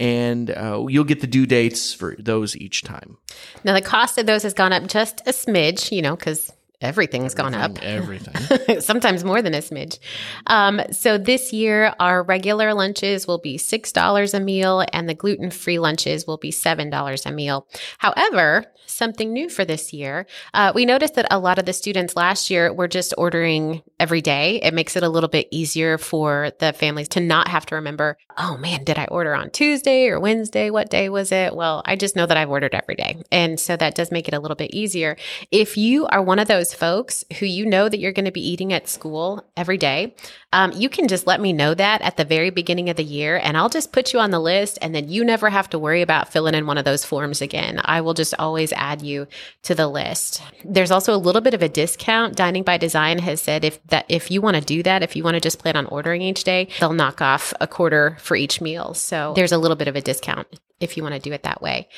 and 0.02 0.50
uh, 0.50 0.84
you'll 0.88 1.04
get 1.04 1.20
the 1.20 1.28
due 1.28 1.46
dates 1.46 1.94
for 1.94 2.16
those 2.18 2.56
each 2.56 2.82
time. 2.82 3.18
Now, 3.62 3.72
the 3.72 3.80
cost 3.80 4.18
of 4.18 4.26
those 4.26 4.42
has 4.42 4.52
gone 4.52 4.72
up 4.72 4.88
just 4.88 5.20
a 5.20 5.30
smidge, 5.30 5.92
you 5.92 6.02
know, 6.02 6.16
because 6.16 6.52
everything's 6.82 7.34
everything, 7.34 7.52
gone 7.52 7.70
up. 7.70 7.82
Everything. 7.82 8.80
Sometimes 8.80 9.24
more 9.24 9.42
than 9.42 9.54
a 9.54 9.58
smidge. 9.58 9.98
Um, 10.46 10.80
so 10.90 11.18
this 11.18 11.52
year, 11.52 11.94
our 12.00 12.22
regular 12.22 12.74
lunches 12.74 13.26
will 13.26 13.38
be 13.38 13.56
$6 13.58 14.34
a 14.34 14.40
meal 14.40 14.84
and 14.92 15.08
the 15.08 15.14
gluten 15.14 15.50
free 15.50 15.78
lunches 15.78 16.26
will 16.26 16.38
be 16.38 16.50
$7 16.50 17.26
a 17.26 17.32
meal. 17.32 17.66
However, 17.98 18.66
something 18.86 19.32
new 19.32 19.48
for 19.48 19.64
this 19.64 19.92
year, 19.92 20.26
uh, 20.54 20.72
we 20.74 20.84
noticed 20.84 21.14
that 21.14 21.26
a 21.30 21.38
lot 21.38 21.58
of 21.58 21.64
the 21.64 21.72
students 21.72 22.16
last 22.16 22.50
year 22.50 22.72
were 22.72 22.88
just 22.88 23.14
ordering 23.16 23.82
every 23.98 24.20
day. 24.20 24.60
It 24.62 24.74
makes 24.74 24.96
it 24.96 25.02
a 25.02 25.08
little 25.08 25.28
bit 25.28 25.48
easier 25.50 25.98
for 25.98 26.52
the 26.58 26.72
families 26.72 27.08
to 27.08 27.20
not 27.20 27.48
have 27.48 27.66
to 27.66 27.76
remember, 27.76 28.18
oh 28.38 28.56
man, 28.56 28.84
did 28.84 28.98
I 28.98 29.06
order 29.06 29.34
on 29.34 29.50
Tuesday 29.50 30.08
or 30.08 30.20
Wednesday? 30.20 30.70
What 30.70 30.90
day 30.90 31.08
was 31.08 31.32
it? 31.32 31.54
Well, 31.54 31.82
I 31.84 31.96
just 31.96 32.16
know 32.16 32.26
that 32.26 32.36
I've 32.36 32.50
ordered 32.50 32.74
every 32.74 32.94
day. 32.94 33.22
And 33.30 33.58
so 33.58 33.76
that 33.76 33.94
does 33.94 34.10
make 34.10 34.28
it 34.28 34.34
a 34.34 34.40
little 34.40 34.56
bit 34.56 34.74
easier. 34.74 35.16
If 35.50 35.76
you 35.76 36.06
are 36.06 36.22
one 36.22 36.38
of 36.38 36.48
those 36.72 36.78
folks 36.78 37.24
who 37.38 37.46
you 37.46 37.66
know 37.66 37.88
that 37.88 37.98
you're 37.98 38.12
going 38.12 38.24
to 38.24 38.32
be 38.32 38.46
eating 38.46 38.72
at 38.72 38.88
school 38.88 39.44
every 39.56 39.78
day, 39.78 40.14
um, 40.52 40.72
you 40.72 40.88
can 40.88 41.08
just 41.08 41.26
let 41.26 41.40
me 41.40 41.52
know 41.52 41.74
that 41.74 42.02
at 42.02 42.16
the 42.16 42.24
very 42.24 42.50
beginning 42.50 42.90
of 42.90 42.96
the 42.96 43.04
year, 43.04 43.40
and 43.42 43.56
I'll 43.56 43.68
just 43.68 43.92
put 43.92 44.12
you 44.12 44.20
on 44.20 44.30
the 44.30 44.40
list, 44.40 44.78
and 44.82 44.94
then 44.94 45.08
you 45.08 45.24
never 45.24 45.50
have 45.50 45.70
to 45.70 45.78
worry 45.78 46.02
about 46.02 46.32
filling 46.32 46.54
in 46.54 46.66
one 46.66 46.78
of 46.78 46.84
those 46.84 47.04
forms 47.04 47.40
again. 47.40 47.80
I 47.84 48.00
will 48.00 48.14
just 48.14 48.34
always 48.38 48.72
add 48.72 49.02
you 49.02 49.26
to 49.62 49.74
the 49.74 49.88
list. 49.88 50.42
There's 50.64 50.90
also 50.90 51.14
a 51.14 51.16
little 51.16 51.40
bit 51.40 51.54
of 51.54 51.62
a 51.62 51.68
discount. 51.68 52.36
Dining 52.36 52.62
by 52.62 52.76
Design 52.76 53.18
has 53.18 53.40
said 53.40 53.64
if 53.64 53.82
that 53.86 54.06
if 54.08 54.30
you 54.30 54.42
want 54.42 54.56
to 54.56 54.62
do 54.62 54.82
that, 54.82 55.02
if 55.02 55.16
you 55.16 55.24
want 55.24 55.34
to 55.34 55.40
just 55.40 55.58
plan 55.58 55.76
on 55.76 55.86
ordering 55.86 56.22
each 56.22 56.44
day, 56.44 56.68
they'll 56.80 56.92
knock 56.92 57.20
off 57.20 57.54
a 57.60 57.66
quarter 57.66 58.16
for 58.20 58.36
each 58.36 58.60
meal. 58.60 58.94
So 58.94 59.32
there's 59.34 59.52
a 59.52 59.58
little 59.58 59.76
bit 59.76 59.88
of 59.88 59.96
a 59.96 60.00
discount 60.00 60.46
if 60.80 60.96
you 60.96 61.02
want 61.02 61.14
to 61.14 61.20
do 61.20 61.32
it 61.32 61.44
that 61.44 61.62
way. 61.62 61.88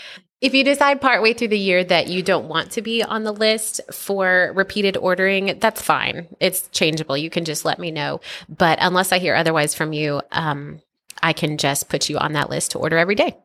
If 0.45 0.53
you 0.53 0.63
decide 0.63 1.01
partway 1.01 1.33
through 1.33 1.49
the 1.49 1.59
year 1.59 1.83
that 1.85 2.09
you 2.09 2.23
don't 2.23 2.49
want 2.49 2.73
to 2.73 2.83
be 2.83 3.03
on 3.03 3.25
the 3.25 3.33
list 3.33 3.81
for 3.91 4.53
repeated 4.55 4.99
ordering, 4.99 5.59
that's 5.59 5.81
fine. 5.81 6.29
It's 6.39 6.69
changeable. 6.69 7.17
You 7.17 7.31
can 7.31 7.47
just 7.47 7.65
let 7.65 7.79
me 7.79 7.91
know. 7.91 8.21
But 8.47 8.77
unless 8.83 9.11
I 9.11 9.19
hear 9.19 9.35
otherwise 9.35 9.75
from 9.75 9.95
you, 9.95 10.21
um, 10.33 10.83
I 11.23 11.33
can 11.33 11.57
just 11.57 11.89
put 11.89 12.11
you 12.11 12.19
on 12.19 12.35
that 12.35 12.51
list 12.51 12.73
to 12.73 12.79
order 12.79 12.99
every 12.99 13.15
day. 13.15 13.39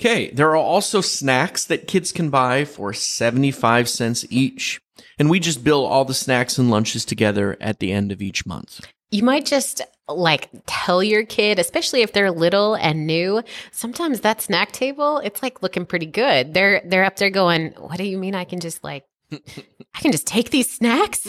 Okay, 0.00 0.30
there 0.30 0.50
are 0.50 0.56
also 0.56 1.00
snacks 1.00 1.64
that 1.64 1.88
kids 1.88 2.12
can 2.12 2.30
buy 2.30 2.64
for 2.64 2.92
75 2.92 3.88
cents 3.88 4.24
each. 4.30 4.80
And 5.18 5.28
we 5.28 5.40
just 5.40 5.64
bill 5.64 5.84
all 5.84 6.04
the 6.04 6.14
snacks 6.14 6.58
and 6.58 6.70
lunches 6.70 7.04
together 7.04 7.56
at 7.60 7.80
the 7.80 7.90
end 7.90 8.12
of 8.12 8.22
each 8.22 8.46
month. 8.46 8.80
You 9.10 9.24
might 9.24 9.46
just 9.46 9.82
like 10.08 10.50
tell 10.66 11.02
your 11.02 11.24
kid, 11.24 11.58
especially 11.58 12.02
if 12.02 12.12
they're 12.12 12.30
little 12.30 12.74
and 12.74 13.06
new, 13.06 13.42
sometimes 13.72 14.20
that 14.20 14.42
snack 14.42 14.72
table, 14.72 15.18
it's 15.18 15.42
like 15.42 15.62
looking 15.62 15.86
pretty 15.86 16.06
good. 16.06 16.54
They're 16.54 16.82
they're 16.84 17.04
up 17.04 17.16
there 17.16 17.30
going, 17.30 17.72
"What 17.78 17.98
do 17.98 18.04
you 18.04 18.18
mean 18.18 18.34
I 18.34 18.44
can 18.44 18.60
just 18.60 18.84
like 18.84 19.04
I 19.32 20.00
can 20.00 20.12
just 20.12 20.26
take 20.26 20.50
these 20.50 20.70
snacks. 20.70 21.26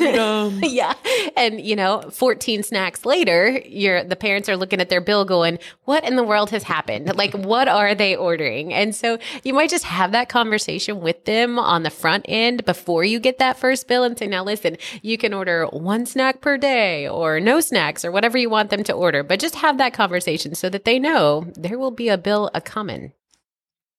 yeah. 0.61 0.93
And 1.35 1.61
you 1.61 1.75
know, 1.75 2.01
14 2.11 2.63
snacks 2.63 3.05
later, 3.05 3.61
you're 3.65 4.03
the 4.03 4.15
parents 4.15 4.49
are 4.49 4.57
looking 4.57 4.81
at 4.81 4.89
their 4.89 5.01
bill 5.01 5.25
going, 5.25 5.59
what 5.85 6.03
in 6.03 6.15
the 6.15 6.23
world 6.23 6.49
has 6.49 6.63
happened? 6.63 7.15
Like 7.15 7.33
what 7.33 7.67
are 7.67 7.95
they 7.95 8.15
ordering? 8.15 8.73
And 8.73 8.95
so 8.95 9.17
you 9.43 9.53
might 9.53 9.69
just 9.69 9.85
have 9.85 10.11
that 10.11 10.29
conversation 10.29 10.99
with 10.99 11.25
them 11.25 11.57
on 11.59 11.83
the 11.83 11.89
front 11.89 12.25
end 12.27 12.65
before 12.65 13.03
you 13.03 13.19
get 13.19 13.39
that 13.39 13.57
first 13.57 13.87
bill 13.87 14.03
and 14.03 14.17
say, 14.17 14.27
now 14.27 14.43
listen, 14.43 14.77
you 15.01 15.17
can 15.17 15.33
order 15.33 15.65
one 15.67 16.05
snack 16.05 16.41
per 16.41 16.57
day 16.57 17.07
or 17.07 17.39
no 17.39 17.59
snacks 17.59 18.03
or 18.03 18.11
whatever 18.11 18.37
you 18.37 18.49
want 18.49 18.69
them 18.69 18.83
to 18.83 18.93
order, 18.93 19.23
but 19.23 19.39
just 19.39 19.55
have 19.55 19.77
that 19.77 19.93
conversation 19.93 20.55
so 20.55 20.69
that 20.69 20.85
they 20.85 20.99
know 20.99 21.45
there 21.55 21.79
will 21.79 21.91
be 21.91 22.09
a 22.09 22.17
bill 22.17 22.49
a 22.53 22.61
coming. 22.61 23.13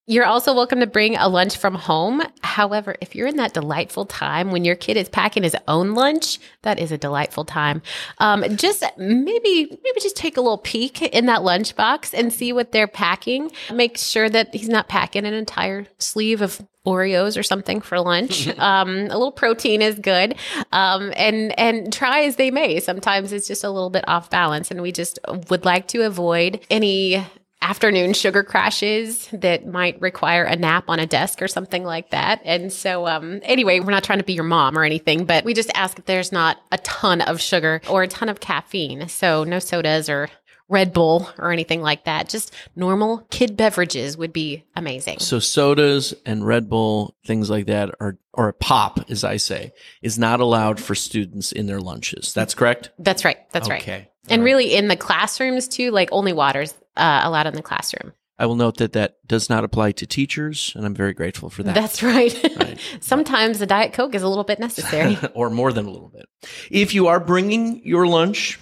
You're 0.09 0.25
also 0.25 0.55
welcome 0.55 0.79
to 0.79 0.87
bring 0.87 1.17
a 1.17 1.27
lunch 1.27 1.57
from 1.57 1.75
home. 1.75 2.23
However, 2.41 2.95
if 3.01 3.17
you're 3.17 3.27
in 3.27 3.39
that 3.39 3.55
delightful 3.55 4.07
time 4.07 4.53
when 4.53 4.65
your 4.65 4.77
kid 4.77 4.97
is 4.97 5.09
packing 5.09 5.43
his 5.43 5.57
own 5.67 5.95
lunch, 5.95 6.39
that 6.63 6.79
is 6.79 6.93
a 6.93 6.99
delightful 6.99 7.45
time. 7.45 7.83
Um, 8.19 8.57
just 8.57 8.85
maybe, 8.97 9.67
maybe 9.83 10.01
just 10.01 10.17
take 10.17 10.37
a 10.37 10.41
little 10.41 10.59
peek 10.59 11.03
in 11.03 11.27
that 11.27 11.41
lunchbox 11.41 12.15
and 12.15 12.33
see 12.33 12.53
what 12.53 12.71
they're 12.71 12.87
packing. 12.87 13.51
Make 13.73 13.99
sure 13.99 14.31
that 14.31 14.55
he's 14.55 14.69
not 14.69 14.87
packing 14.87 15.25
an 15.27 15.35
entire 15.35 15.87
sleeve 15.99 16.41
of 16.41 16.65
Oreos 16.87 17.37
or 17.37 17.43
something 17.43 17.81
for 17.81 17.99
lunch. 17.99 18.49
Um, 18.67 18.97
a 19.11 19.19
little 19.19 19.33
protein 19.33 19.83
is 19.83 19.99
good. 19.99 20.37
Um, 20.73 21.13
and, 21.17 21.57
and 21.59 21.93
try 21.93 22.23
as 22.23 22.37
they 22.37 22.51
may. 22.51 22.81
Sometimes 22.81 23.33
it's 23.33 23.47
just 23.47 23.65
a 23.65 23.71
little 23.71 23.91
bit 23.91 24.05
off 24.09 24.31
balance 24.31 24.71
and 24.71 24.83
we 24.83 24.93
just 24.93 25.19
would 25.51 25.65
like 25.65 25.89
to 25.89 26.03
avoid 26.03 26.61
any 26.71 27.25
afternoon 27.63 28.13
sugar 28.13 28.43
crashes 28.43 29.29
that 29.33 29.67
might 29.67 30.01
require 30.01 30.45
a 30.45 30.57
nap 30.57 30.85
on 30.89 30.99
a 31.01 31.07
desk 31.07 31.43
or 31.43 31.49
something 31.49 31.85
like 31.85 32.11
that. 32.11 32.41
And 32.45 32.73
so, 32.73 33.07
um, 33.07 33.41
anyway, 33.43 33.81
we're 33.81 33.91
not 33.91 34.05
trying 34.05 34.19
to 34.19 34.25
be 34.25 34.35
your 34.35 34.45
mom 34.45 34.79
or 34.79 34.85
anything, 34.85 35.25
but 35.25 35.45
we 35.45 35.55
just 35.55 35.71
ask 35.75 35.99
if 35.99 36.05
there's 36.05 36.33
not 36.33 36.59
a 36.71 36.79
ton 36.79 37.21
of 37.23 37.41
sugar 37.41 37.81
or 37.89 38.03
a 38.03 38.09
ton 38.09 38.29
of 38.29 38.41
caffeine. 38.41 39.09
So, 39.09 39.45
no 39.45 39.59
sodas 39.59 40.09
or 40.09 40.29
Red 40.69 40.93
Bull 40.93 41.29
or 41.39 41.53
anything 41.53 41.81
like 41.81 42.05
that. 42.05 42.29
Just 42.29 42.53
normal 42.75 43.27
kid 43.31 43.57
beverages 43.57 44.17
would 44.17 44.33
be 44.33 44.65
amazing. 44.75 45.21
So 45.21 45.39
sodas 45.39 46.13
and 46.25 46.47
Red 46.47 46.69
Bull, 46.69 47.15
things 47.25 47.49
like 47.49 47.67
that 47.67 47.95
are 48.01 48.19
or 48.33 48.49
a 48.49 48.53
pop, 48.53 49.09
as 49.09 49.25
I 49.25 49.37
say, 49.37 49.73
is 50.03 50.19
not 50.19 50.41
allowed 50.41 50.81
for 50.81 50.95
students 50.95 51.53
in 51.53 51.67
their 51.67 51.81
lunches. 51.81 52.35
That's 52.35 52.55
correct? 52.55 52.91
That's 52.99 53.25
right. 53.25 53.39
That's 53.53 53.67
okay. 53.69 53.75
right. 53.75 53.83
Okay. 53.83 54.09
And 54.29 54.43
right. 54.43 54.47
really 54.47 54.75
in 54.75 54.89
the 54.89 54.97
classrooms 54.97 55.69
too, 55.69 55.91
like 55.93 56.09
only 56.11 56.33
water's 56.33 56.75
uh, 56.97 57.21
allowed 57.25 57.47
in 57.47 57.55
the 57.55 57.63
classroom. 57.63 58.13
I 58.39 58.47
will 58.47 58.57
note 58.57 58.77
that 58.79 58.93
that 58.93 59.17
does 59.27 59.49
not 59.49 59.65
apply 59.65 59.93
to 59.93 60.07
teachers, 60.07 60.73
and 60.77 60.85
I'm 60.85 60.95
very 60.95 61.15
grateful 61.15 61.49
for 61.49 61.63
that. 61.63 61.75
That's 61.75 62.03
right. 62.03 62.39
right. 62.59 62.79
Sometimes 63.01 63.61
a 63.63 63.67
Diet 63.67 63.95
Coke 63.95 64.15
is 64.15 64.23
a 64.23 64.29
little 64.29 64.45
bit 64.45 64.59
necessary. 64.59 65.19
or 65.35 65.49
more 65.49 65.73
than 65.73 65.87
a 65.87 65.91
little 65.91 66.11
bit. 66.11 66.27
If 66.71 66.95
you 66.95 67.07
are 67.07 67.19
bringing 67.19 67.83
your 67.85 68.07
lunch, 68.07 68.59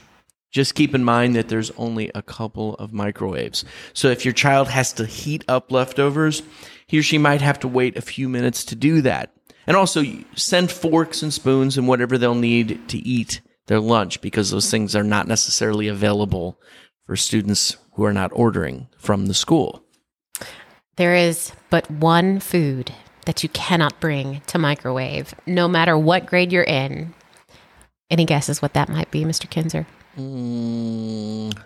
just 0.52 0.76
keep 0.76 0.94
in 0.94 1.02
mind 1.02 1.34
that 1.34 1.48
there's 1.48 1.72
only 1.72 2.12
a 2.14 2.22
couple 2.22 2.74
of 2.74 2.92
microwaves. 2.92 3.64
So 3.94 4.08
if 4.08 4.24
your 4.24 4.34
child 4.34 4.68
has 4.68 4.92
to 4.94 5.06
heat 5.06 5.44
up 5.48 5.72
leftovers, 5.72 6.44
he 6.86 7.00
or 7.00 7.02
she 7.02 7.18
might 7.18 7.40
have 7.40 7.58
to 7.60 7.68
wait 7.68 7.96
a 7.96 8.02
few 8.02 8.28
minutes 8.28 8.64
to 8.66 8.76
do 8.76 9.00
that. 9.00 9.32
And 9.66 9.76
also 9.76 10.04
send 10.36 10.70
forks 10.70 11.22
and 11.22 11.34
spoons 11.34 11.76
and 11.76 11.88
whatever 11.88 12.16
they'll 12.18 12.36
need 12.36 12.88
to 12.90 12.98
eat 12.98 13.40
their 13.66 13.80
lunch 13.80 14.20
because 14.20 14.50
those 14.50 14.70
things 14.70 14.94
are 14.94 15.02
not 15.02 15.26
necessarily 15.26 15.88
available 15.88 16.60
for 17.06 17.16
students 17.16 17.76
who 17.94 18.04
are 18.04 18.12
not 18.12 18.30
ordering 18.34 18.88
from 18.98 19.26
the 19.26 19.34
school. 19.34 19.82
There 20.96 21.14
is 21.14 21.52
but 21.70 21.90
one 21.90 22.38
food 22.40 22.92
that 23.26 23.42
you 23.42 23.48
cannot 23.48 23.98
bring 24.00 24.42
to 24.48 24.58
microwave, 24.58 25.34
no 25.46 25.66
matter 25.66 25.96
what 25.96 26.26
grade 26.26 26.52
you're 26.52 26.62
in. 26.62 27.14
Any 28.10 28.24
guesses 28.26 28.60
what 28.60 28.74
that 28.74 28.88
might 28.88 29.10
be, 29.10 29.24
Mr. 29.24 29.48
Kinzer? 29.48 29.86
Mm, 30.16 31.56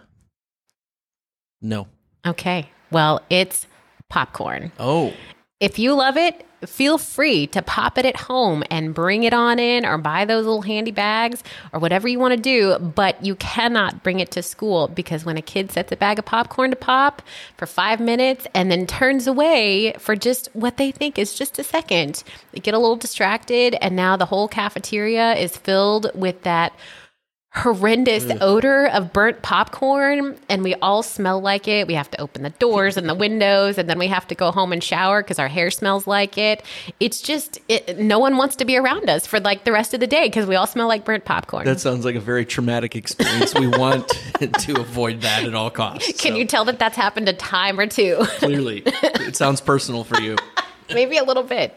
no. 1.61 1.88
Okay. 2.26 2.70
Well, 2.90 3.20
it's 3.28 3.66
popcorn. 4.08 4.73
Oh. 4.78 5.12
If 5.61 5.78
you 5.78 5.94
love 5.94 6.16
it, 6.16 6.47
feel 6.67 6.99
free 6.99 7.47
to 7.49 7.62
pop 7.62 7.99
it 7.99 8.05
at 8.05 8.17
home 8.17 8.65
and 8.71 8.95
bring 8.95 9.23
it 9.25 9.33
on 9.33 9.59
in 9.59 9.87
or 9.87 9.99
buy 9.99 10.25
those 10.25 10.45
little 10.45 10.62
handy 10.62 10.91
bags 10.91 11.43
or 11.73 11.81
whatever 11.81 12.09
you 12.09 12.19
want 12.19 12.35
to 12.35 12.41
do. 12.41 12.79
But 12.79 13.25
you 13.25 13.37
cannot 13.37 14.03
bring 14.03 14.21
it 14.21 14.31
to 14.33 14.43
school 14.43 14.88
because 14.88 15.25
when 15.25 15.37
a 15.37 15.43
kid 15.43 15.71
sets 15.71 15.93
a 15.93 15.97
bag 15.97 16.19
of 16.19 16.25
popcorn 16.25 16.71
to 16.71 16.77
pop 16.77 17.23
for 17.57 17.67
five 17.67 18.00
minutes 18.00 18.47
and 18.55 18.71
then 18.71 18.87
turns 18.87 19.27
away 19.27 19.95
for 19.99 20.17
just 20.17 20.49
what 20.53 20.77
they 20.77 20.91
think 20.91 21.19
is 21.19 21.35
just 21.35 21.59
a 21.59 21.65
second, 21.65 22.23
they 22.53 22.61
get 22.61 22.75
a 22.75 22.79
little 22.79 22.97
distracted. 22.97 23.77
And 23.81 23.95
now 23.95 24.17
the 24.17 24.27
whole 24.27 24.49
cafeteria 24.49 25.35
is 25.35 25.57
filled 25.57 26.11
with 26.15 26.43
that 26.43 26.73
horrendous 27.55 28.28
Ugh. 28.28 28.38
odor 28.40 28.87
of 28.88 29.12
burnt 29.12 29.40
popcorn 29.43 30.37
and 30.49 30.62
we 30.62 30.75
all 30.76 31.02
smell 31.02 31.40
like 31.40 31.67
it. 31.67 31.87
We 31.87 31.95
have 31.95 32.11
to 32.11 32.21
open 32.21 32.43
the 32.43 32.50
doors 32.50 32.97
and 32.97 33.09
the 33.09 33.14
windows 33.14 33.78
and 33.78 33.88
then 33.88 33.99
we 33.99 34.07
have 34.09 34.26
to 34.28 34.35
go 34.35 34.52
home 34.52 34.73
and 34.73 34.85
shower 34.85 35.23
because 35.23 35.38
our 35.38 35.49
hair 35.49 35.71
smells 35.71 36.07
like 36.07 36.37
it. 36.37 36.62
It's 37.00 37.23
just 37.23 37.59
it, 37.69 37.99
no 37.99 38.19
one 38.19 38.37
wants 38.37 38.57
to 38.57 38.64
be 38.64 38.76
around 38.76 39.09
us 39.09 39.26
for 39.26 39.40
like 39.40 39.64
the 39.64 39.73
rest 39.73 39.95
of 39.95 40.00
the 40.00 40.07
day 40.07 40.26
because 40.26 40.47
we 40.47 40.57
all 40.57 40.67
smell 40.67 40.88
like 40.88 41.05
burnt 41.05 41.25
popcorn. 41.25 41.64
That 41.64 41.81
sounds 41.81 42.05
like 42.05 42.17
a 42.17 42.21
very 42.21 42.45
traumatic 42.45 42.95
experience. 42.95 43.55
we 43.55 43.67
want 43.67 44.09
to 44.40 44.81
avoid 44.81 45.23
that 45.23 45.45
at 45.45 45.55
all 45.55 45.71
costs. 45.71 46.21
Can 46.21 46.33
so. 46.33 46.38
you 46.38 46.45
tell 46.45 46.67
that 46.67 46.78
that's 46.78 46.97
happened 46.97 47.28
a 47.28 47.33
time 47.33 47.81
or 47.81 47.87
two? 47.87 48.19
Clearly. 48.38 48.83
It 49.28 49.37
sounds 49.37 49.61
personal 49.61 50.05
for 50.05 50.21
you. 50.21 50.37
Maybe 50.88 51.19
a 51.19 51.25
little 51.25 51.43
bit 51.43 51.75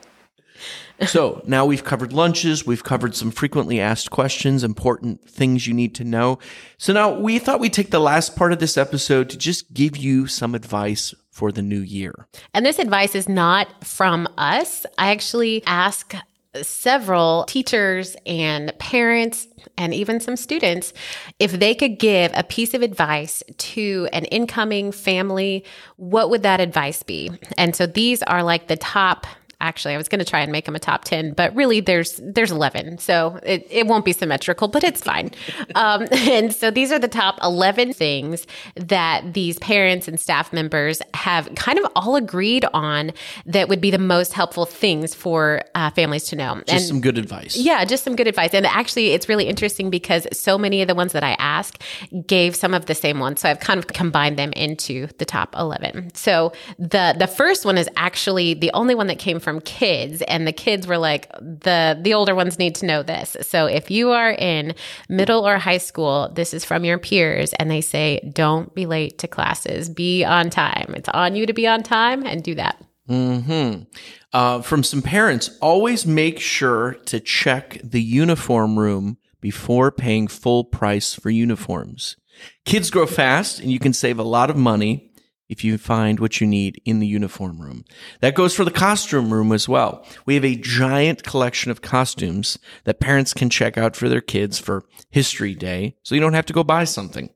so 1.05 1.41
now 1.45 1.65
we've 1.65 1.83
covered 1.83 2.13
lunches, 2.13 2.65
we've 2.65 2.83
covered 2.83 3.15
some 3.15 3.31
frequently 3.31 3.79
asked 3.79 4.11
questions, 4.11 4.63
important 4.63 5.27
things 5.27 5.67
you 5.67 5.73
need 5.73 5.95
to 5.95 6.03
know. 6.03 6.39
So 6.77 6.93
now 6.93 7.11
we 7.11 7.39
thought 7.39 7.59
we'd 7.59 7.73
take 7.73 7.91
the 7.91 7.99
last 7.99 8.35
part 8.35 8.53
of 8.53 8.59
this 8.59 8.77
episode 8.77 9.29
to 9.29 9.37
just 9.37 9.73
give 9.73 9.97
you 9.97 10.27
some 10.27 10.55
advice 10.55 11.13
for 11.29 11.51
the 11.51 11.61
new 11.61 11.79
year. 11.79 12.27
And 12.53 12.65
this 12.65 12.79
advice 12.79 13.15
is 13.15 13.29
not 13.29 13.85
from 13.85 14.27
us. 14.37 14.85
I 14.97 15.11
actually 15.11 15.63
ask 15.65 16.13
several 16.61 17.45
teachers 17.45 18.17
and 18.25 18.77
parents 18.77 19.47
and 19.77 19.93
even 19.93 20.19
some 20.19 20.35
students 20.35 20.91
if 21.39 21.53
they 21.53 21.73
could 21.73 21.97
give 21.97 22.29
a 22.33 22.43
piece 22.43 22.73
of 22.73 22.81
advice 22.81 23.41
to 23.57 24.09
an 24.11 24.25
incoming 24.25 24.91
family 24.91 25.63
what 25.95 26.29
would 26.29 26.43
that 26.43 26.59
advice 26.59 27.03
be 27.03 27.31
and 27.57 27.73
so 27.73 27.85
these 27.85 28.21
are 28.23 28.43
like 28.43 28.67
the 28.67 28.75
top 28.75 29.25
actually 29.61 29.93
i 29.93 29.97
was 29.97 30.07
going 30.07 30.19
to 30.19 30.25
try 30.25 30.41
and 30.41 30.51
make 30.51 30.65
them 30.65 30.75
a 30.75 30.79
top 30.79 31.03
10 31.03 31.33
but 31.33 31.55
really 31.55 31.79
there's 31.79 32.19
there's 32.23 32.51
11 32.51 32.97
so 32.97 33.39
it, 33.43 33.65
it 33.69 33.87
won't 33.87 34.05
be 34.05 34.13
symmetrical 34.13 34.67
but 34.67 34.83
it's 34.83 35.01
fine. 35.01 35.31
Um, 35.75 36.07
and 36.11 36.53
so 36.53 36.69
these 36.69 36.91
are 36.91 36.99
the 36.99 37.07
top 37.07 37.39
11 37.41 37.93
things 37.93 38.45
that 38.75 39.33
these 39.33 39.57
parents 39.59 40.07
and 40.07 40.19
staff 40.19 40.51
members 40.51 41.01
have 41.13 41.53
kind 41.55 41.79
of 41.79 41.85
all 41.95 42.15
agreed 42.15 42.65
on 42.73 43.11
that 43.45 43.69
would 43.69 43.79
be 43.79 43.89
the 43.89 43.97
most 43.97 44.33
helpful 44.33 44.65
things 44.65 45.15
for 45.15 45.61
uh, 45.75 45.89
families 45.91 46.25
to 46.25 46.35
know. 46.35 46.55
Just 46.55 46.71
and, 46.71 46.81
some 46.81 47.01
good 47.01 47.17
advice. 47.17 47.55
Yeah 47.55 47.85
just 47.85 48.03
some 48.03 48.15
good 48.15 48.27
advice. 48.27 48.53
And 48.53 48.65
actually 48.65 49.11
it's 49.11 49.29
really 49.29 49.45
interesting 49.45 49.89
because 49.89 50.27
so 50.33 50.57
many 50.57 50.81
of 50.81 50.87
the 50.87 50.95
ones 50.95 51.13
that 51.13 51.23
i 51.23 51.33
ask 51.39 51.81
gave 52.25 52.55
some 52.55 52.73
of 52.73 52.87
the 52.87 52.95
same 52.95 53.19
ones. 53.19 53.39
So 53.41 53.49
i've 53.49 53.59
kind 53.59 53.77
of 53.77 53.87
combined 53.87 54.37
them 54.37 54.51
into 54.53 55.07
the 55.19 55.25
top 55.25 55.55
11 55.55 56.13
so 56.15 56.51
the 56.77 57.15
the 57.17 57.27
first 57.27 57.65
one 57.65 57.77
is 57.77 57.87
actually 57.95 58.55
the 58.55 58.71
only 58.73 58.95
one 58.95 59.07
that 59.07 59.19
came 59.19 59.39
from 59.39 59.50
from 59.51 59.59
kids 59.59 60.21
and 60.29 60.47
the 60.47 60.53
kids 60.53 60.87
were 60.87 60.97
like 60.97 61.29
the 61.41 61.99
the 62.01 62.13
older 62.13 62.33
ones 62.33 62.57
need 62.57 62.73
to 62.73 62.85
know 62.85 63.03
this. 63.03 63.35
So 63.41 63.65
if 63.65 63.91
you 63.91 64.11
are 64.11 64.31
in 64.31 64.75
middle 65.09 65.45
or 65.45 65.57
high 65.57 65.77
school, 65.77 66.31
this 66.33 66.53
is 66.53 66.63
from 66.63 66.85
your 66.85 66.97
peers 66.97 67.51
and 67.53 67.69
they 67.69 67.81
say 67.81 68.31
don't 68.33 68.73
be 68.73 68.85
late 68.85 69.17
to 69.19 69.27
classes. 69.27 69.89
Be 69.89 70.23
on 70.23 70.49
time. 70.49 70.93
It's 70.95 71.09
on 71.09 71.35
you 71.35 71.45
to 71.45 71.51
be 71.53 71.67
on 71.67 71.83
time 71.83 72.25
and 72.25 72.41
do 72.41 72.55
that. 72.55 72.81
Mm-hmm. 73.09 73.83
Uh, 74.31 74.61
from 74.61 74.83
some 74.83 75.01
parents, 75.01 75.57
always 75.61 76.05
make 76.05 76.39
sure 76.39 76.93
to 77.07 77.19
check 77.19 77.77
the 77.83 78.01
uniform 78.01 78.79
room 78.79 79.17
before 79.41 79.91
paying 79.91 80.29
full 80.29 80.63
price 80.63 81.13
for 81.13 81.29
uniforms. 81.29 82.15
Kids 82.63 82.89
grow 82.89 83.05
fast 83.05 83.59
and 83.59 83.69
you 83.69 83.79
can 83.79 83.91
save 83.91 84.17
a 84.17 84.23
lot 84.23 84.49
of 84.49 84.55
money 84.55 85.10
if 85.51 85.63
you 85.63 85.77
find 85.77 86.19
what 86.19 86.41
you 86.41 86.47
need 86.47 86.81
in 86.85 86.99
the 86.99 87.05
uniform 87.05 87.61
room. 87.61 87.83
That 88.21 88.33
goes 88.33 88.55
for 88.55 88.63
the 88.63 88.71
costume 88.71 89.31
room 89.31 89.51
as 89.51 89.69
well. 89.69 90.03
We 90.25 90.33
have 90.35 90.45
a 90.45 90.55
giant 90.55 91.23
collection 91.23 91.69
of 91.69 91.81
costumes 91.81 92.57
that 92.85 93.01
parents 93.01 93.33
can 93.33 93.49
check 93.49 93.77
out 93.77 93.95
for 93.95 94.09
their 94.09 94.21
kids 94.21 94.57
for 94.57 94.85
History 95.09 95.53
Day, 95.53 95.97
so 96.03 96.15
you 96.15 96.21
don't 96.21 96.33
have 96.33 96.45
to 96.47 96.53
go 96.53 96.63
buy 96.63 96.85
something. 96.85 97.29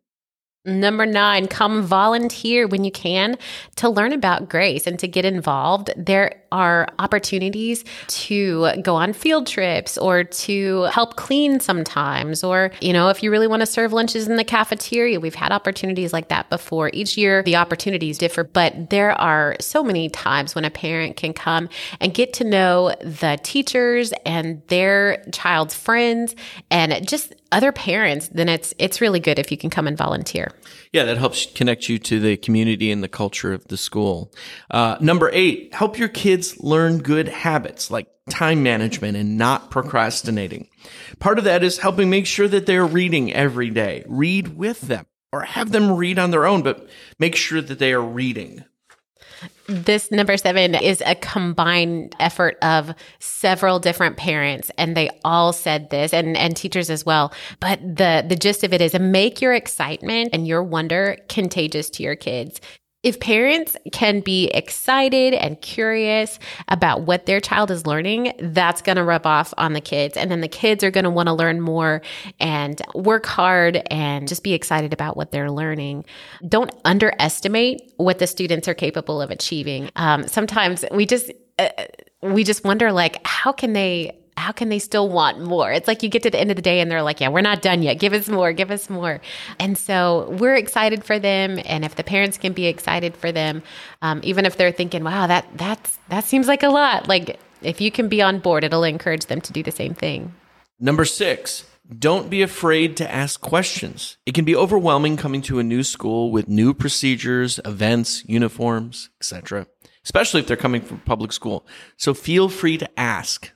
Number 0.67 1.05
nine, 1.05 1.47
come 1.47 1.83
volunteer 1.83 2.65
when 2.65 2.83
you 2.83 2.91
can 2.91 3.37
to 3.75 3.87
learn 3.87 4.13
about 4.13 4.49
grace 4.49 4.87
and 4.87 4.97
to 4.97 5.07
get 5.07 5.23
involved. 5.23 5.91
There 5.95 6.41
are 6.55 6.87
opportunities 6.99 7.83
to 8.07 8.71
go 8.81 8.95
on 8.95 9.11
field 9.11 9.45
trips 9.45 9.97
or 9.97 10.23
to 10.23 10.83
help 10.83 11.17
clean 11.17 11.59
sometimes. 11.59 12.45
Or, 12.45 12.71
you 12.79 12.93
know, 12.93 13.09
if 13.09 13.21
you 13.21 13.29
really 13.29 13.47
want 13.47 13.59
to 13.59 13.65
serve 13.65 13.91
lunches 13.91 14.29
in 14.29 14.37
the 14.37 14.45
cafeteria, 14.45 15.19
we've 15.19 15.35
had 15.35 15.51
opportunities 15.51 16.13
like 16.13 16.29
that 16.29 16.49
before. 16.49 16.89
Each 16.93 17.17
year, 17.17 17.43
the 17.43 17.57
opportunities 17.57 18.17
differ, 18.17 18.45
but 18.45 18.89
there 18.89 19.11
are 19.19 19.57
so 19.59 19.83
many 19.83 20.07
times 20.07 20.55
when 20.55 20.63
a 20.63 20.71
parent 20.71 21.17
can 21.17 21.33
come 21.33 21.67
and 21.99 22.13
get 22.13 22.31
to 22.33 22.45
know 22.45 22.95
the 23.01 23.37
teachers 23.43 24.13
and 24.25 24.61
their 24.67 25.25
child's 25.33 25.75
friends 25.75 26.35
and 26.71 27.05
just 27.05 27.33
other 27.51 27.71
parents, 27.71 28.27
then 28.29 28.49
it's 28.49 28.73
it's 28.79 28.99
really 28.99 29.19
good 29.19 29.39
if 29.39 29.49
you 29.49 29.57
can 29.57 29.69
come 29.69 29.87
and 29.87 29.97
volunteer. 29.97 30.51
Yeah, 30.91 31.03
that 31.05 31.17
helps 31.17 31.45
connect 31.45 31.87
you 31.89 31.97
to 31.99 32.19
the 32.19 32.37
community 32.37 32.91
and 32.91 33.01
the 33.03 33.07
culture 33.07 33.53
of 33.53 33.65
the 33.67 33.77
school. 33.77 34.31
Uh, 34.69 34.97
number 34.99 35.29
eight, 35.33 35.73
help 35.73 35.97
your 35.97 36.09
kids 36.09 36.44
learn 36.59 36.99
good 36.99 37.27
habits 37.27 37.91
like 37.91 38.07
time 38.29 38.63
management 38.63 39.17
and 39.17 39.37
not 39.37 39.71
procrastinating. 39.71 40.67
Part 41.19 41.37
of 41.37 41.43
that 41.45 41.63
is 41.63 41.77
helping 41.77 42.09
make 42.09 42.25
sure 42.25 42.47
that 42.47 42.65
they're 42.65 42.85
reading 42.85 43.33
every 43.33 43.69
day. 43.69 44.03
Read 44.07 44.57
with 44.57 44.81
them 44.81 45.05
or 45.31 45.41
have 45.41 45.71
them 45.71 45.91
read 45.91 46.19
on 46.19 46.31
their 46.31 46.45
own, 46.45 46.63
but 46.63 46.87
make 47.19 47.35
sure 47.35 47.61
that 47.61 47.79
they 47.79 47.93
are 47.93 48.01
reading 48.01 48.63
this 49.67 50.11
number 50.11 50.37
seven 50.37 50.75
is 50.75 51.01
a 51.05 51.15
combined 51.15 52.15
effort 52.19 52.57
of 52.61 52.93
several 53.19 53.79
different 53.79 54.17
parents 54.17 54.69
and 54.77 54.95
they 54.95 55.09
all 55.23 55.51
said 55.53 55.89
this 55.89 56.13
and, 56.13 56.37
and 56.37 56.55
teachers 56.55 56.89
as 56.89 57.05
well 57.05 57.33
but 57.59 57.79
the 57.81 58.23
the 58.27 58.35
gist 58.35 58.63
of 58.63 58.73
it 58.73 58.81
is 58.81 58.97
make 58.99 59.41
your 59.41 59.53
excitement 59.53 60.29
and 60.33 60.47
your 60.47 60.63
wonder 60.63 61.17
contagious 61.29 61.89
to 61.89 62.03
your 62.03 62.15
kids 62.15 62.61
if 63.05 63.19
parents 63.19 63.77
can 63.91 64.19
be 64.19 64.47
excited 64.47 65.35
and 65.35 65.61
curious 65.61 66.39
about 66.69 67.03
what 67.03 67.27
their 67.27 67.39
child 67.39 67.69
is 67.69 67.85
learning, 67.85 68.33
that's 68.39 68.81
going 68.81 68.95
to 68.95 69.03
rub 69.03 69.27
off 69.27 69.53
on 69.59 69.73
the 69.73 69.79
kids. 69.79 70.17
And 70.17 70.31
then 70.31 70.41
the 70.41 70.47
kids 70.47 70.83
are 70.83 70.89
going 70.89 71.03
to 71.03 71.11
want 71.11 71.27
to 71.27 71.33
learn 71.33 71.61
more 71.61 72.01
and 72.39 72.81
work 72.95 73.27
hard 73.27 73.83
and 73.91 74.27
just 74.27 74.43
be 74.43 74.53
excited 74.53 74.91
about 74.91 75.15
what 75.15 75.31
they're 75.31 75.51
learning. 75.51 76.03
Don't 76.49 76.71
underestimate 76.83 77.93
what 77.97 78.17
the 78.17 78.25
students 78.25 78.67
are 78.67 78.73
capable 78.73 79.21
of 79.21 79.29
achieving. 79.29 79.91
Um, 79.95 80.27
sometimes 80.27 80.83
we 80.89 81.05
just, 81.05 81.31
uh, 81.59 81.69
we 82.23 82.43
just 82.43 82.63
wonder 82.63 82.91
like, 82.91 83.19
how 83.23 83.51
can 83.51 83.73
they 83.73 84.17
how 84.37 84.51
can 84.51 84.69
they 84.69 84.79
still 84.79 85.07
want 85.07 85.39
more? 85.39 85.71
It's 85.71 85.87
like 85.87 86.03
you 86.03 86.09
get 86.09 86.23
to 86.23 86.29
the 86.29 86.39
end 86.39 86.51
of 86.51 86.55
the 86.55 86.61
day 86.61 86.79
and 86.81 86.91
they're 86.91 87.01
like, 87.03 87.21
yeah, 87.21 87.29
we're 87.29 87.41
not 87.41 87.61
done 87.61 87.81
yet. 87.81 87.95
Give 87.95 88.13
us 88.13 88.27
more, 88.27 88.51
give 88.53 88.69
us 88.69 88.89
more. 88.89 89.21
And 89.59 89.77
so 89.77 90.29
we're 90.39 90.55
excited 90.55 91.03
for 91.03 91.19
them. 91.19 91.59
And 91.65 91.85
if 91.85 91.95
the 91.95 92.03
parents 92.03 92.37
can 92.37 92.53
be 92.53 92.65
excited 92.65 93.15
for 93.15 93.31
them, 93.31 93.63
um, 94.01 94.19
even 94.23 94.45
if 94.45 94.57
they're 94.57 94.71
thinking, 94.71 95.03
wow, 95.03 95.27
that, 95.27 95.47
that's, 95.55 95.97
that 96.09 96.25
seems 96.25 96.47
like 96.47 96.63
a 96.63 96.69
lot. 96.69 97.07
Like 97.07 97.39
if 97.61 97.79
you 97.79 97.91
can 97.91 98.09
be 98.09 98.21
on 98.21 98.39
board, 98.39 98.63
it'll 98.63 98.83
encourage 98.83 99.27
them 99.27 99.41
to 99.41 99.53
do 99.53 99.63
the 99.63 99.71
same 99.71 99.93
thing. 99.93 100.33
Number 100.79 101.05
six, 101.05 101.63
Don't 101.87 102.31
be 102.31 102.41
afraid 102.41 102.97
to 102.97 103.11
ask 103.11 103.39
questions. 103.41 104.17
It 104.25 104.33
can 104.33 104.43
be 104.43 104.55
overwhelming 104.55 105.17
coming 105.17 105.43
to 105.43 105.59
a 105.59 105.63
new 105.63 105.83
school 105.83 106.31
with 106.31 106.47
new 106.47 106.73
procedures, 106.73 107.59
events, 107.63 108.23
uniforms, 108.25 109.11
etc., 109.21 109.67
especially 110.03 110.39
if 110.41 110.47
they're 110.47 110.57
coming 110.57 110.81
from 110.81 110.99
public 111.01 111.31
school. 111.31 111.67
So 111.95 112.15
feel 112.15 112.49
free 112.49 112.79
to 112.79 112.99
ask. 112.99 113.51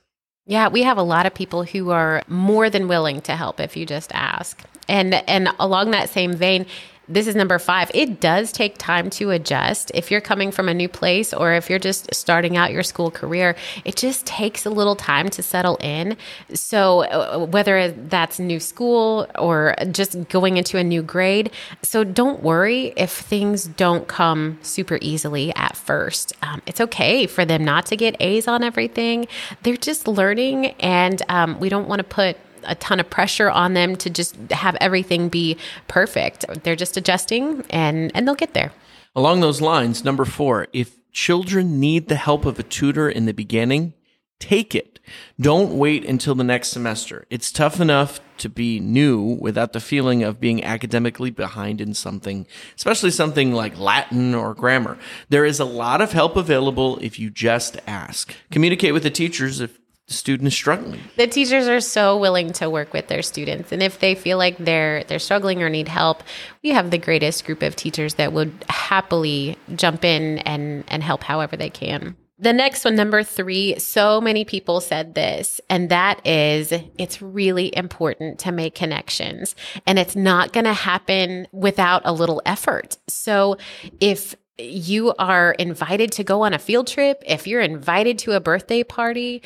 Yeah, 0.46 0.68
we 0.68 0.82
have 0.82 0.98
a 0.98 1.02
lot 1.02 1.26
of 1.26 1.34
people 1.34 1.64
who 1.64 1.90
are 1.90 2.22
more 2.26 2.70
than 2.70 2.88
willing 2.88 3.20
to 3.22 3.36
help 3.36 3.60
if 3.60 3.76
you 3.76 3.86
just 3.86 4.10
ask. 4.12 4.62
And 4.88 5.14
and 5.28 5.50
along 5.60 5.92
that 5.92 6.08
same 6.10 6.34
vein, 6.34 6.66
this 7.10 7.26
is 7.26 7.34
number 7.34 7.58
five. 7.58 7.90
It 7.92 8.20
does 8.20 8.52
take 8.52 8.78
time 8.78 9.10
to 9.10 9.30
adjust. 9.30 9.90
If 9.94 10.10
you're 10.10 10.20
coming 10.20 10.52
from 10.52 10.68
a 10.68 10.74
new 10.74 10.88
place 10.88 11.34
or 11.34 11.52
if 11.52 11.68
you're 11.68 11.80
just 11.80 12.14
starting 12.14 12.56
out 12.56 12.72
your 12.72 12.84
school 12.84 13.10
career, 13.10 13.56
it 13.84 13.96
just 13.96 14.24
takes 14.26 14.64
a 14.64 14.70
little 14.70 14.94
time 14.94 15.28
to 15.30 15.42
settle 15.42 15.76
in. 15.80 16.16
So, 16.54 17.02
uh, 17.02 17.46
whether 17.46 17.90
that's 17.90 18.38
new 18.38 18.60
school 18.60 19.26
or 19.36 19.74
just 19.90 20.28
going 20.28 20.56
into 20.56 20.78
a 20.78 20.84
new 20.84 21.02
grade, 21.02 21.50
so 21.82 22.04
don't 22.04 22.42
worry 22.42 22.92
if 22.96 23.10
things 23.10 23.64
don't 23.64 24.06
come 24.06 24.58
super 24.62 24.98
easily 25.00 25.52
at 25.56 25.76
first. 25.76 26.32
Um, 26.42 26.62
it's 26.66 26.80
okay 26.80 27.26
for 27.26 27.44
them 27.44 27.64
not 27.64 27.86
to 27.86 27.96
get 27.96 28.16
A's 28.20 28.46
on 28.46 28.62
everything. 28.62 29.26
They're 29.62 29.76
just 29.76 30.06
learning, 30.06 30.66
and 30.80 31.20
um, 31.28 31.58
we 31.58 31.68
don't 31.68 31.88
want 31.88 31.98
to 31.98 32.04
put 32.04 32.36
a 32.64 32.74
ton 32.76 33.00
of 33.00 33.08
pressure 33.10 33.50
on 33.50 33.74
them 33.74 33.96
to 33.96 34.10
just 34.10 34.36
have 34.50 34.76
everything 34.80 35.28
be 35.28 35.56
perfect. 35.88 36.44
They're 36.62 36.76
just 36.76 36.96
adjusting 36.96 37.64
and 37.70 38.10
and 38.14 38.26
they'll 38.26 38.34
get 38.34 38.54
there. 38.54 38.72
Along 39.16 39.40
those 39.40 39.60
lines, 39.60 40.04
number 40.04 40.24
4, 40.24 40.68
if 40.72 40.96
children 41.10 41.80
need 41.80 42.08
the 42.08 42.14
help 42.14 42.44
of 42.44 42.58
a 42.58 42.62
tutor 42.62 43.08
in 43.08 43.26
the 43.26 43.34
beginning, 43.34 43.94
take 44.38 44.74
it. 44.74 45.00
Don't 45.40 45.76
wait 45.76 46.04
until 46.04 46.34
the 46.34 46.44
next 46.44 46.68
semester. 46.68 47.26
It's 47.30 47.50
tough 47.50 47.80
enough 47.80 48.20
to 48.38 48.48
be 48.48 48.78
new 48.78 49.20
without 49.20 49.72
the 49.72 49.80
feeling 49.80 50.22
of 50.22 50.40
being 50.40 50.62
academically 50.62 51.30
behind 51.30 51.80
in 51.80 51.94
something, 51.94 52.46
especially 52.76 53.10
something 53.10 53.52
like 53.52 53.78
Latin 53.78 54.34
or 54.34 54.54
grammar. 54.54 54.98
There 55.28 55.44
is 55.44 55.58
a 55.58 55.64
lot 55.64 56.00
of 56.00 56.12
help 56.12 56.36
available 56.36 56.98
if 57.00 57.18
you 57.18 57.30
just 57.30 57.78
ask. 57.86 58.34
Communicate 58.52 58.92
with 58.92 59.02
the 59.02 59.10
teachers 59.10 59.60
if 59.60 59.79
the 60.10 60.14
student 60.14 60.52
struggling. 60.52 61.00
The 61.16 61.28
teachers 61.28 61.68
are 61.68 61.80
so 61.80 62.18
willing 62.18 62.52
to 62.54 62.68
work 62.68 62.92
with 62.92 63.06
their 63.06 63.22
students 63.22 63.70
and 63.70 63.80
if 63.80 64.00
they 64.00 64.16
feel 64.16 64.38
like 64.38 64.58
they're 64.58 65.04
they're 65.04 65.20
struggling 65.20 65.62
or 65.62 65.70
need 65.70 65.86
help, 65.86 66.24
we 66.64 66.70
have 66.70 66.90
the 66.90 66.98
greatest 66.98 67.44
group 67.44 67.62
of 67.62 67.76
teachers 67.76 68.14
that 68.14 68.32
would 68.32 68.52
happily 68.68 69.56
jump 69.76 70.04
in 70.04 70.38
and 70.38 70.82
and 70.88 71.04
help 71.04 71.22
however 71.22 71.56
they 71.56 71.70
can. 71.70 72.16
The 72.40 72.54
next 72.54 72.86
one, 72.86 72.96
number 72.96 73.22
three, 73.22 73.78
so 73.78 74.18
many 74.18 74.46
people 74.46 74.80
said 74.80 75.14
this, 75.14 75.60
and 75.68 75.90
that 75.90 76.26
is 76.26 76.72
it's 76.98 77.20
really 77.20 77.70
important 77.76 78.38
to 78.40 78.50
make 78.50 78.74
connections. 78.74 79.54
And 79.86 79.98
it's 79.98 80.16
not 80.16 80.54
going 80.54 80.64
to 80.64 80.72
happen 80.72 81.46
without 81.52 82.00
a 82.06 82.12
little 82.12 82.40
effort. 82.46 82.96
So 83.08 83.58
if 84.00 84.34
you 84.62 85.14
are 85.18 85.52
invited 85.52 86.12
to 86.12 86.24
go 86.24 86.42
on 86.42 86.54
a 86.54 86.58
field 86.58 86.86
trip, 86.86 87.22
if 87.26 87.46
you're 87.46 87.60
invited 87.60 88.18
to 88.20 88.32
a 88.32 88.40
birthday 88.40 88.82
party, 88.82 89.42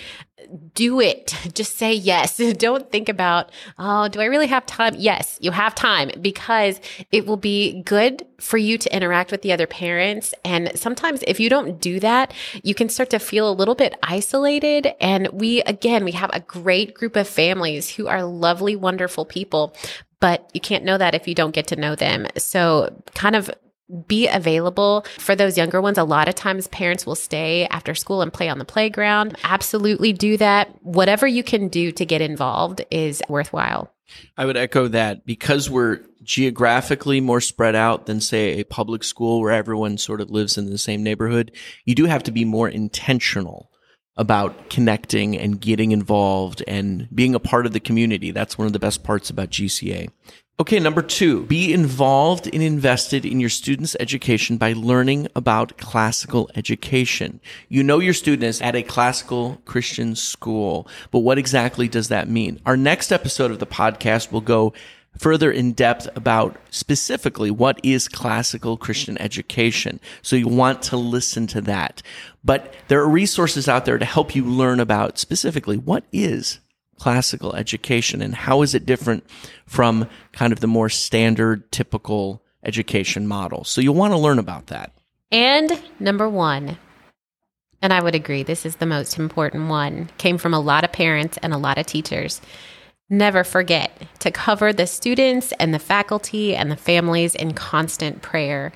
do 0.75 1.01
it. 1.01 1.35
Just 1.55 1.77
say 1.77 1.93
yes. 1.93 2.37
Don't 2.59 2.91
think 2.91 3.09
about, 3.09 3.51
oh, 3.79 4.09
do 4.09 4.21
I 4.21 4.27
really 4.27 4.47
have 4.47 4.67
time? 4.67 4.95
Yes, 4.97 5.39
you 5.41 5.51
have 5.51 5.75
time 5.75 6.11
because 6.21 6.81
it 7.13 7.27
will 7.27 7.37
be 7.37 7.83
good 7.83 8.27
for 8.41 8.59
you 8.59 8.77
to 8.79 8.95
interact 8.95 9.31
with 9.31 9.43
the 9.43 9.53
other 9.53 9.67
parents. 9.67 10.35
And 10.45 10.73
sometimes 10.79 11.23
if 11.27 11.41
you 11.41 11.49
don't 11.49 11.81
do 11.81 11.99
that, 12.01 12.35
you 12.63 12.75
can 12.75 12.89
start 12.89 13.11
to 13.11 13.19
feel 13.19 13.49
a 13.49 13.55
little 13.55 13.75
bit 13.75 13.95
isolated. 14.03 14.93
And 15.01 15.29
we, 15.29 15.63
again, 15.63 16.05
we 16.05 16.13
have 16.13 16.31
a 16.33 16.41
great 16.41 16.95
group 16.95 17.17
of 17.17 17.27
families 17.27 17.89
who 17.89 18.07
are 18.07 18.23
lovely, 18.25 18.77
wonderful 18.77 19.25
people 19.25 19.75
but 20.21 20.51
you 20.55 20.61
can't 20.61 20.85
know 20.85 20.97
that 20.97 21.15
if 21.15 21.29
you 21.29 21.35
don't 21.35 21.51
get 21.55 21.67
to 21.67 21.77
know 21.77 21.95
them. 21.95 22.27
So, 22.39 22.99
kind 23.15 23.37
of 23.37 23.51
be 24.07 24.29
available 24.29 25.05
for 25.19 25.37
those 25.37 25.57
younger 25.57 25.81
ones. 25.81 25.99
A 25.99 26.05
lot 26.05 26.29
of 26.29 26.35
times 26.35 26.69
parents 26.69 27.07
will 27.07 27.15
stay 27.15 27.67
after 27.67 27.95
school 27.95 28.23
and 28.23 28.33
play 28.33 28.49
on 28.49 28.59
the 28.59 28.65
playground. 28.65 29.37
Absolutely 29.45 30.13
do 30.13 30.37
that. 30.39 30.75
Whatever 30.83 31.27
you 31.27 31.43
can 31.43 31.69
do 31.69 31.93
to 31.93 32.05
get 32.05 32.21
involved 32.21 32.85
is 32.91 33.23
worthwhile. 33.29 33.93
I 34.37 34.47
would 34.47 34.57
echo 34.57 34.89
that 34.89 35.27
because 35.27 35.71
we're 35.71 36.01
geographically 36.23 37.21
more 37.21 37.41
spread 37.41 37.75
out 37.75 38.07
than 38.07 38.21
say 38.21 38.59
a 38.59 38.65
public 38.65 39.05
school 39.05 39.41
where 39.41 39.53
everyone 39.53 39.99
sort 39.99 40.21
of 40.21 40.31
lives 40.31 40.57
in 40.57 40.71
the 40.71 40.79
same 40.79 41.03
neighborhood. 41.03 41.53
You 41.85 41.95
do 41.95 42.07
have 42.07 42.23
to 42.25 42.33
be 42.33 42.45
more 42.45 42.69
intentional 42.69 43.71
about 44.17 44.71
connecting 44.71 45.37
and 45.37 45.61
getting 45.61 45.91
involved 45.93 46.63
and 46.69 47.09
being 47.15 47.35
a 47.35 47.41
part 47.41 47.67
of 47.67 47.73
the 47.73 47.81
community. 47.81 48.31
That's 48.31 48.57
one 48.57 48.67
of 48.67 48.73
the 48.73 48.79
best 48.79 49.03
parts 49.03 49.29
about 49.29 49.51
GCA. 49.51 50.09
Okay, 50.61 50.79
number 50.79 51.03
two, 51.03 51.43
be 51.47 51.73
involved 51.73 52.47
and 52.47 52.63
invested 52.63 53.27
in 53.27 53.41
your 53.41 53.51
student's 53.51 53.97
education 53.99 54.57
by 54.57 54.73
learning 54.73 55.27
about 55.35 55.77
classical 55.79 56.49
education. 56.55 57.41
You 57.69 57.83
know 57.83 57.99
your 57.99 58.15
student 58.15 58.45
is 58.45 58.63
at 58.63 58.77
a 58.77 58.85
classical 58.85 59.61
Christian 59.65 60.15
school, 60.15 60.87
but 61.11 61.21
what 61.21 61.39
exactly 61.39 61.89
does 61.89 62.07
that 62.07 62.29
mean? 62.29 62.61
Our 62.67 62.77
next 62.77 63.11
episode 63.11 63.51
of 63.51 63.59
the 63.59 63.67
podcast 63.67 64.31
will 64.31 64.41
go 64.41 64.73
further 65.19 65.51
in 65.51 65.73
depth 65.73 66.09
about 66.15 66.57
specifically 66.71 67.51
what 67.51 67.81
is 67.83 68.07
classical 68.07 68.77
Christian 68.77 69.21
education. 69.21 69.99
So 70.23 70.37
you 70.37 70.47
want 70.47 70.83
to 70.83 70.97
listen 70.97 71.49
to 71.49 71.63
that. 71.63 72.01
But 72.45 72.73
there 72.87 73.01
are 73.01 73.09
resources 73.09 73.69
out 73.69 73.87
there 73.87 73.99
to 73.99 74.05
help 74.05 74.37
you 74.37 74.45
learn 74.45 74.79
about 74.79 75.19
specifically 75.19 75.79
what 75.79 76.05
is 76.13 76.61
classical 76.99 77.55
education 77.55 78.23
and 78.23 78.35
how 78.35 78.63
is 78.63 78.75
it 78.75 78.87
different 78.87 79.25
from 79.67 80.09
kind 80.33 80.53
of 80.53 80.61
the 80.61 80.67
more 80.67 80.89
standard 80.89 81.71
typical 81.73 82.43
education 82.65 83.27
model. 83.27 83.65
So 83.65 83.81
you'll 83.81 83.95
want 83.95 84.13
to 84.13 84.19
learn 84.19 84.39
about 84.39 84.69
that. 84.69 84.93
And 85.31 85.83
number 85.99 86.29
1, 86.29 86.79
and 87.83 87.93
I 87.93 88.03
would 88.03 88.15
agree 88.15 88.43
this 88.43 88.65
is 88.65 88.77
the 88.77 88.87
most 88.87 89.19
important 89.19 89.69
one, 89.69 90.11
came 90.17 90.39
from 90.39 90.55
a 90.55 90.61
lot 90.61 90.85
of 90.85 90.93
parents 90.93 91.39
and 91.43 91.53
a 91.53 91.59
lot 91.59 91.79
of 91.79 91.87
teachers. 91.87 92.41
Never 93.11 93.45
forget 93.45 94.07
to 94.21 94.31
cover 94.31 94.73
the 94.73 94.87
students 94.87 95.53
and 95.61 95.75
the 95.75 95.79
faculty 95.79 96.57
and 96.57 96.71
the 96.71 96.77
families 96.77 97.35
in 97.35 97.53
constant 97.53 98.23
prayer. 98.23 98.73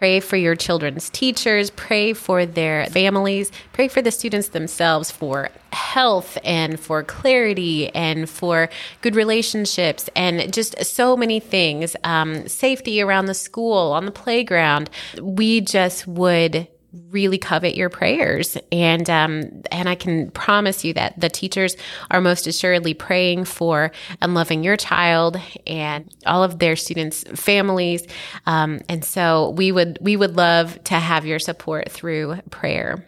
Pray 0.00 0.18
for 0.18 0.38
your 0.38 0.56
children's 0.56 1.10
teachers, 1.10 1.68
pray 1.68 2.14
for 2.14 2.46
their 2.46 2.86
families, 2.86 3.52
pray 3.74 3.86
for 3.86 4.00
the 4.00 4.10
students 4.10 4.48
themselves 4.48 5.10
for 5.10 5.50
health 5.74 6.38
and 6.42 6.80
for 6.80 7.02
clarity 7.02 7.94
and 7.94 8.26
for 8.26 8.70
good 9.02 9.14
relationships 9.14 10.08
and 10.16 10.54
just 10.54 10.82
so 10.86 11.18
many 11.18 11.38
things. 11.38 11.96
Um, 12.02 12.48
safety 12.48 13.02
around 13.02 13.26
the 13.26 13.34
school, 13.34 13.92
on 13.92 14.06
the 14.06 14.10
playground. 14.10 14.88
We 15.20 15.60
just 15.60 16.06
would 16.06 16.66
really 17.10 17.38
covet 17.38 17.74
your 17.74 17.88
prayers. 17.88 18.56
And 18.72 19.08
um, 19.08 19.62
and 19.70 19.88
I 19.88 19.94
can 19.94 20.30
promise 20.30 20.84
you 20.84 20.94
that 20.94 21.18
the 21.20 21.28
teachers 21.28 21.76
are 22.10 22.20
most 22.20 22.46
assuredly 22.46 22.94
praying 22.94 23.44
for 23.44 23.92
and 24.20 24.34
loving 24.34 24.64
your 24.64 24.76
child 24.76 25.40
and 25.66 26.12
all 26.26 26.42
of 26.42 26.58
their 26.58 26.76
students 26.76 27.24
families. 27.34 28.06
Um, 28.46 28.80
and 28.88 29.04
so 29.04 29.50
we 29.50 29.72
would 29.72 29.98
we 30.00 30.16
would 30.16 30.36
love 30.36 30.82
to 30.84 30.94
have 30.94 31.26
your 31.26 31.38
support 31.38 31.90
through 31.90 32.36
prayer. 32.50 33.06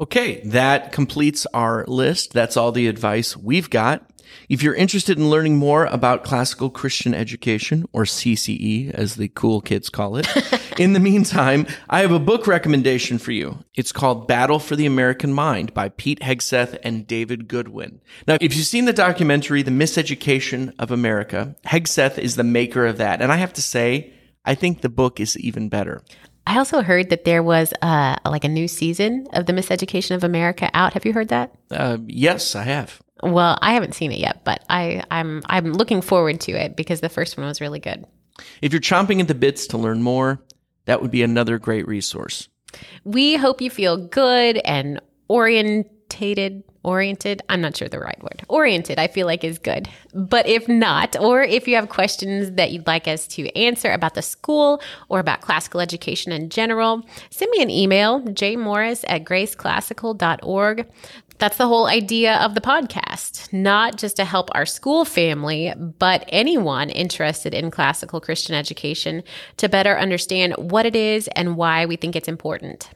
Okay 0.00 0.40
that 0.46 0.92
completes 0.92 1.46
our 1.54 1.84
list. 1.86 2.32
That's 2.32 2.56
all 2.56 2.72
the 2.72 2.88
advice 2.88 3.36
we've 3.36 3.70
got 3.70 4.04
if 4.48 4.62
you're 4.62 4.74
interested 4.74 5.18
in 5.18 5.30
learning 5.30 5.56
more 5.56 5.86
about 5.86 6.24
classical 6.24 6.70
Christian 6.70 7.14
education, 7.14 7.84
or 7.92 8.04
CCE 8.04 8.90
as 8.92 9.16
the 9.16 9.28
cool 9.28 9.60
kids 9.60 9.88
call 9.88 10.16
it, 10.16 10.26
in 10.78 10.92
the 10.92 11.00
meantime, 11.00 11.66
I 11.88 12.00
have 12.00 12.12
a 12.12 12.18
book 12.18 12.46
recommendation 12.46 13.18
for 13.18 13.32
you. 13.32 13.58
It's 13.74 13.92
called 13.92 14.28
Battle 14.28 14.58
for 14.58 14.76
the 14.76 14.86
American 14.86 15.32
Mind 15.32 15.74
by 15.74 15.88
Pete 15.88 16.20
Hegseth 16.20 16.78
and 16.82 17.06
David 17.06 17.48
Goodwin. 17.48 18.00
Now, 18.26 18.38
if 18.40 18.56
you've 18.56 18.66
seen 18.66 18.84
the 18.84 18.92
documentary, 18.92 19.62
The 19.62 19.70
Miseducation 19.70 20.74
of 20.78 20.90
America, 20.90 21.56
Hegseth 21.66 22.18
is 22.18 22.36
the 22.36 22.44
maker 22.44 22.86
of 22.86 22.98
that. 22.98 23.22
And 23.22 23.32
I 23.32 23.36
have 23.36 23.52
to 23.54 23.62
say, 23.62 24.12
I 24.44 24.54
think 24.54 24.80
the 24.80 24.88
book 24.88 25.20
is 25.20 25.38
even 25.38 25.68
better. 25.68 26.02
I 26.46 26.58
also 26.58 26.82
heard 26.82 27.10
that 27.10 27.24
there 27.24 27.42
was 27.42 27.72
uh, 27.82 28.16
like 28.24 28.44
a 28.44 28.48
new 28.48 28.66
season 28.66 29.28
of 29.32 29.46
The 29.46 29.52
Miseducation 29.52 30.14
of 30.14 30.24
America 30.24 30.68
out. 30.74 30.94
Have 30.94 31.06
you 31.06 31.12
heard 31.12 31.28
that? 31.28 31.54
Uh, 31.70 31.98
yes, 32.06 32.56
I 32.56 32.64
have. 32.64 33.00
Well, 33.22 33.58
I 33.62 33.74
haven't 33.74 33.94
seen 33.94 34.10
it 34.12 34.18
yet, 34.18 34.44
but 34.44 34.64
I, 34.68 35.04
I'm 35.10 35.42
I'm 35.46 35.72
looking 35.72 36.02
forward 36.02 36.40
to 36.42 36.52
it 36.52 36.76
because 36.76 37.00
the 37.00 37.08
first 37.08 37.36
one 37.36 37.46
was 37.46 37.60
really 37.60 37.78
good. 37.78 38.04
If 38.60 38.72
you're 38.72 38.80
chomping 38.80 39.20
at 39.20 39.28
the 39.28 39.34
bits 39.34 39.66
to 39.68 39.78
learn 39.78 40.02
more, 40.02 40.42
that 40.86 41.00
would 41.00 41.10
be 41.10 41.22
another 41.22 41.58
great 41.58 41.86
resource. 41.86 42.48
We 43.04 43.36
hope 43.36 43.60
you 43.60 43.70
feel 43.70 43.96
good 43.96 44.60
and 44.64 45.00
orientated 45.28 46.64
oriented 46.84 47.40
i'm 47.48 47.60
not 47.60 47.76
sure 47.76 47.88
the 47.88 47.98
right 47.98 48.20
word 48.22 48.42
oriented 48.48 48.98
i 48.98 49.06
feel 49.06 49.26
like 49.26 49.44
is 49.44 49.58
good 49.58 49.88
but 50.12 50.46
if 50.48 50.68
not 50.68 51.16
or 51.20 51.42
if 51.42 51.68
you 51.68 51.76
have 51.76 51.88
questions 51.88 52.50
that 52.56 52.72
you'd 52.72 52.86
like 52.86 53.06
us 53.06 53.26
to 53.28 53.48
answer 53.56 53.92
about 53.92 54.14
the 54.14 54.22
school 54.22 54.82
or 55.08 55.20
about 55.20 55.40
classical 55.40 55.80
education 55.80 56.32
in 56.32 56.50
general 56.50 57.02
send 57.30 57.50
me 57.52 57.62
an 57.62 57.70
email 57.70 58.20
jmorris 58.22 59.04
at 59.06 59.24
graceclassical.org 59.24 60.86
That's 61.42 61.56
the 61.56 61.66
whole 61.66 61.88
idea 61.88 62.36
of 62.36 62.54
the 62.54 62.60
podcast, 62.60 63.52
not 63.52 63.98
just 63.98 64.14
to 64.14 64.24
help 64.24 64.48
our 64.54 64.64
school 64.64 65.04
family, 65.04 65.74
but 65.76 66.24
anyone 66.28 66.88
interested 66.88 67.52
in 67.52 67.68
classical 67.72 68.20
Christian 68.20 68.54
education 68.54 69.24
to 69.56 69.68
better 69.68 69.98
understand 69.98 70.54
what 70.56 70.86
it 70.86 70.94
is 70.94 71.26
and 71.34 71.56
why 71.56 71.84
we 71.84 71.96
think 71.96 72.14
it's 72.14 72.28
important. 72.28 72.90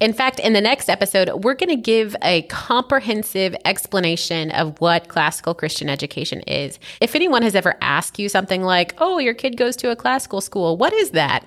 In 0.00 0.12
fact, 0.12 0.40
in 0.40 0.54
the 0.54 0.60
next 0.60 0.88
episode, 0.88 1.44
we're 1.44 1.54
going 1.54 1.68
to 1.68 1.76
give 1.76 2.16
a 2.20 2.42
comprehensive 2.48 3.54
explanation 3.64 4.50
of 4.50 4.80
what 4.80 5.06
classical 5.06 5.54
Christian 5.54 5.88
education 5.88 6.40
is. 6.48 6.80
If 7.00 7.14
anyone 7.14 7.42
has 7.44 7.54
ever 7.54 7.76
asked 7.80 8.18
you 8.18 8.28
something 8.28 8.64
like, 8.64 8.96
oh, 8.98 9.18
your 9.18 9.34
kid 9.34 9.56
goes 9.56 9.76
to 9.76 9.92
a 9.92 9.96
classical 9.96 10.40
school, 10.40 10.76
what 10.76 10.92
is 10.92 11.12
that? 11.12 11.46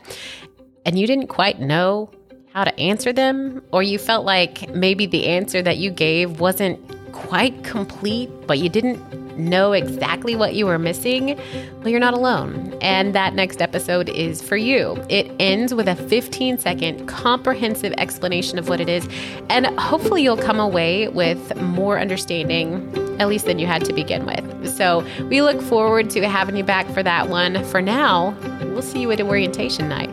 And 0.86 0.98
you 0.98 1.08
didn't 1.08 1.28
quite 1.28 1.60
know 1.60 2.10
how 2.58 2.64
to 2.64 2.80
answer 2.80 3.14
them, 3.14 3.62
or 3.72 3.84
you 3.84 4.00
felt 4.00 4.26
like 4.26 4.68
maybe 4.74 5.06
the 5.06 5.28
answer 5.28 5.62
that 5.62 5.78
you 5.78 5.92
gave 5.92 6.40
wasn't 6.40 6.80
quite 7.12 7.64
complete, 7.64 8.32
but 8.48 8.58
you 8.58 8.68
didn't 8.68 9.38
know 9.38 9.74
exactly 9.74 10.36
what 10.36 10.56
you 10.56 10.66
were 10.66 10.80
missing, 10.80 11.40
well, 11.78 11.90
you're 11.90 12.00
not 12.00 12.16
alone. 12.16 12.76
And 12.82 13.14
that 13.14 13.36
next 13.36 13.62
episode 13.62 14.10
is 14.10 14.42
for 14.42 14.58
you. 14.58 15.00
It 15.08 15.32
ends 15.40 15.72
with 15.72 15.88
a 15.88 15.96
15 15.96 16.58
second 16.58 17.06
comprehensive 17.06 17.94
explanation 18.00 18.58
of 18.58 18.70
what 18.70 18.82
it 18.82 18.90
is. 18.90 19.08
And 19.50 19.68
hopefully, 19.80 20.24
you'll 20.24 20.36
come 20.36 20.60
away 20.60 21.10
with 21.10 21.56
more 21.58 22.00
understanding, 22.00 22.92
at 23.20 23.28
least 23.28 23.46
than 23.46 23.60
you 23.60 23.68
had 23.68 23.86
to 23.86 23.94
begin 23.94 24.26
with. 24.26 24.68
So, 24.68 25.06
we 25.30 25.44
look 25.44 25.62
forward 25.62 26.10
to 26.10 26.28
having 26.28 26.58
you 26.58 26.64
back 26.64 26.88
for 26.88 27.04
that 27.04 27.30
one. 27.30 27.64
For 27.66 27.84
now, 27.84 28.36
we'll 28.62 28.82
see 28.82 29.02
you 29.02 29.12
at 29.12 29.22
orientation 29.22 29.88
night. 29.88 30.10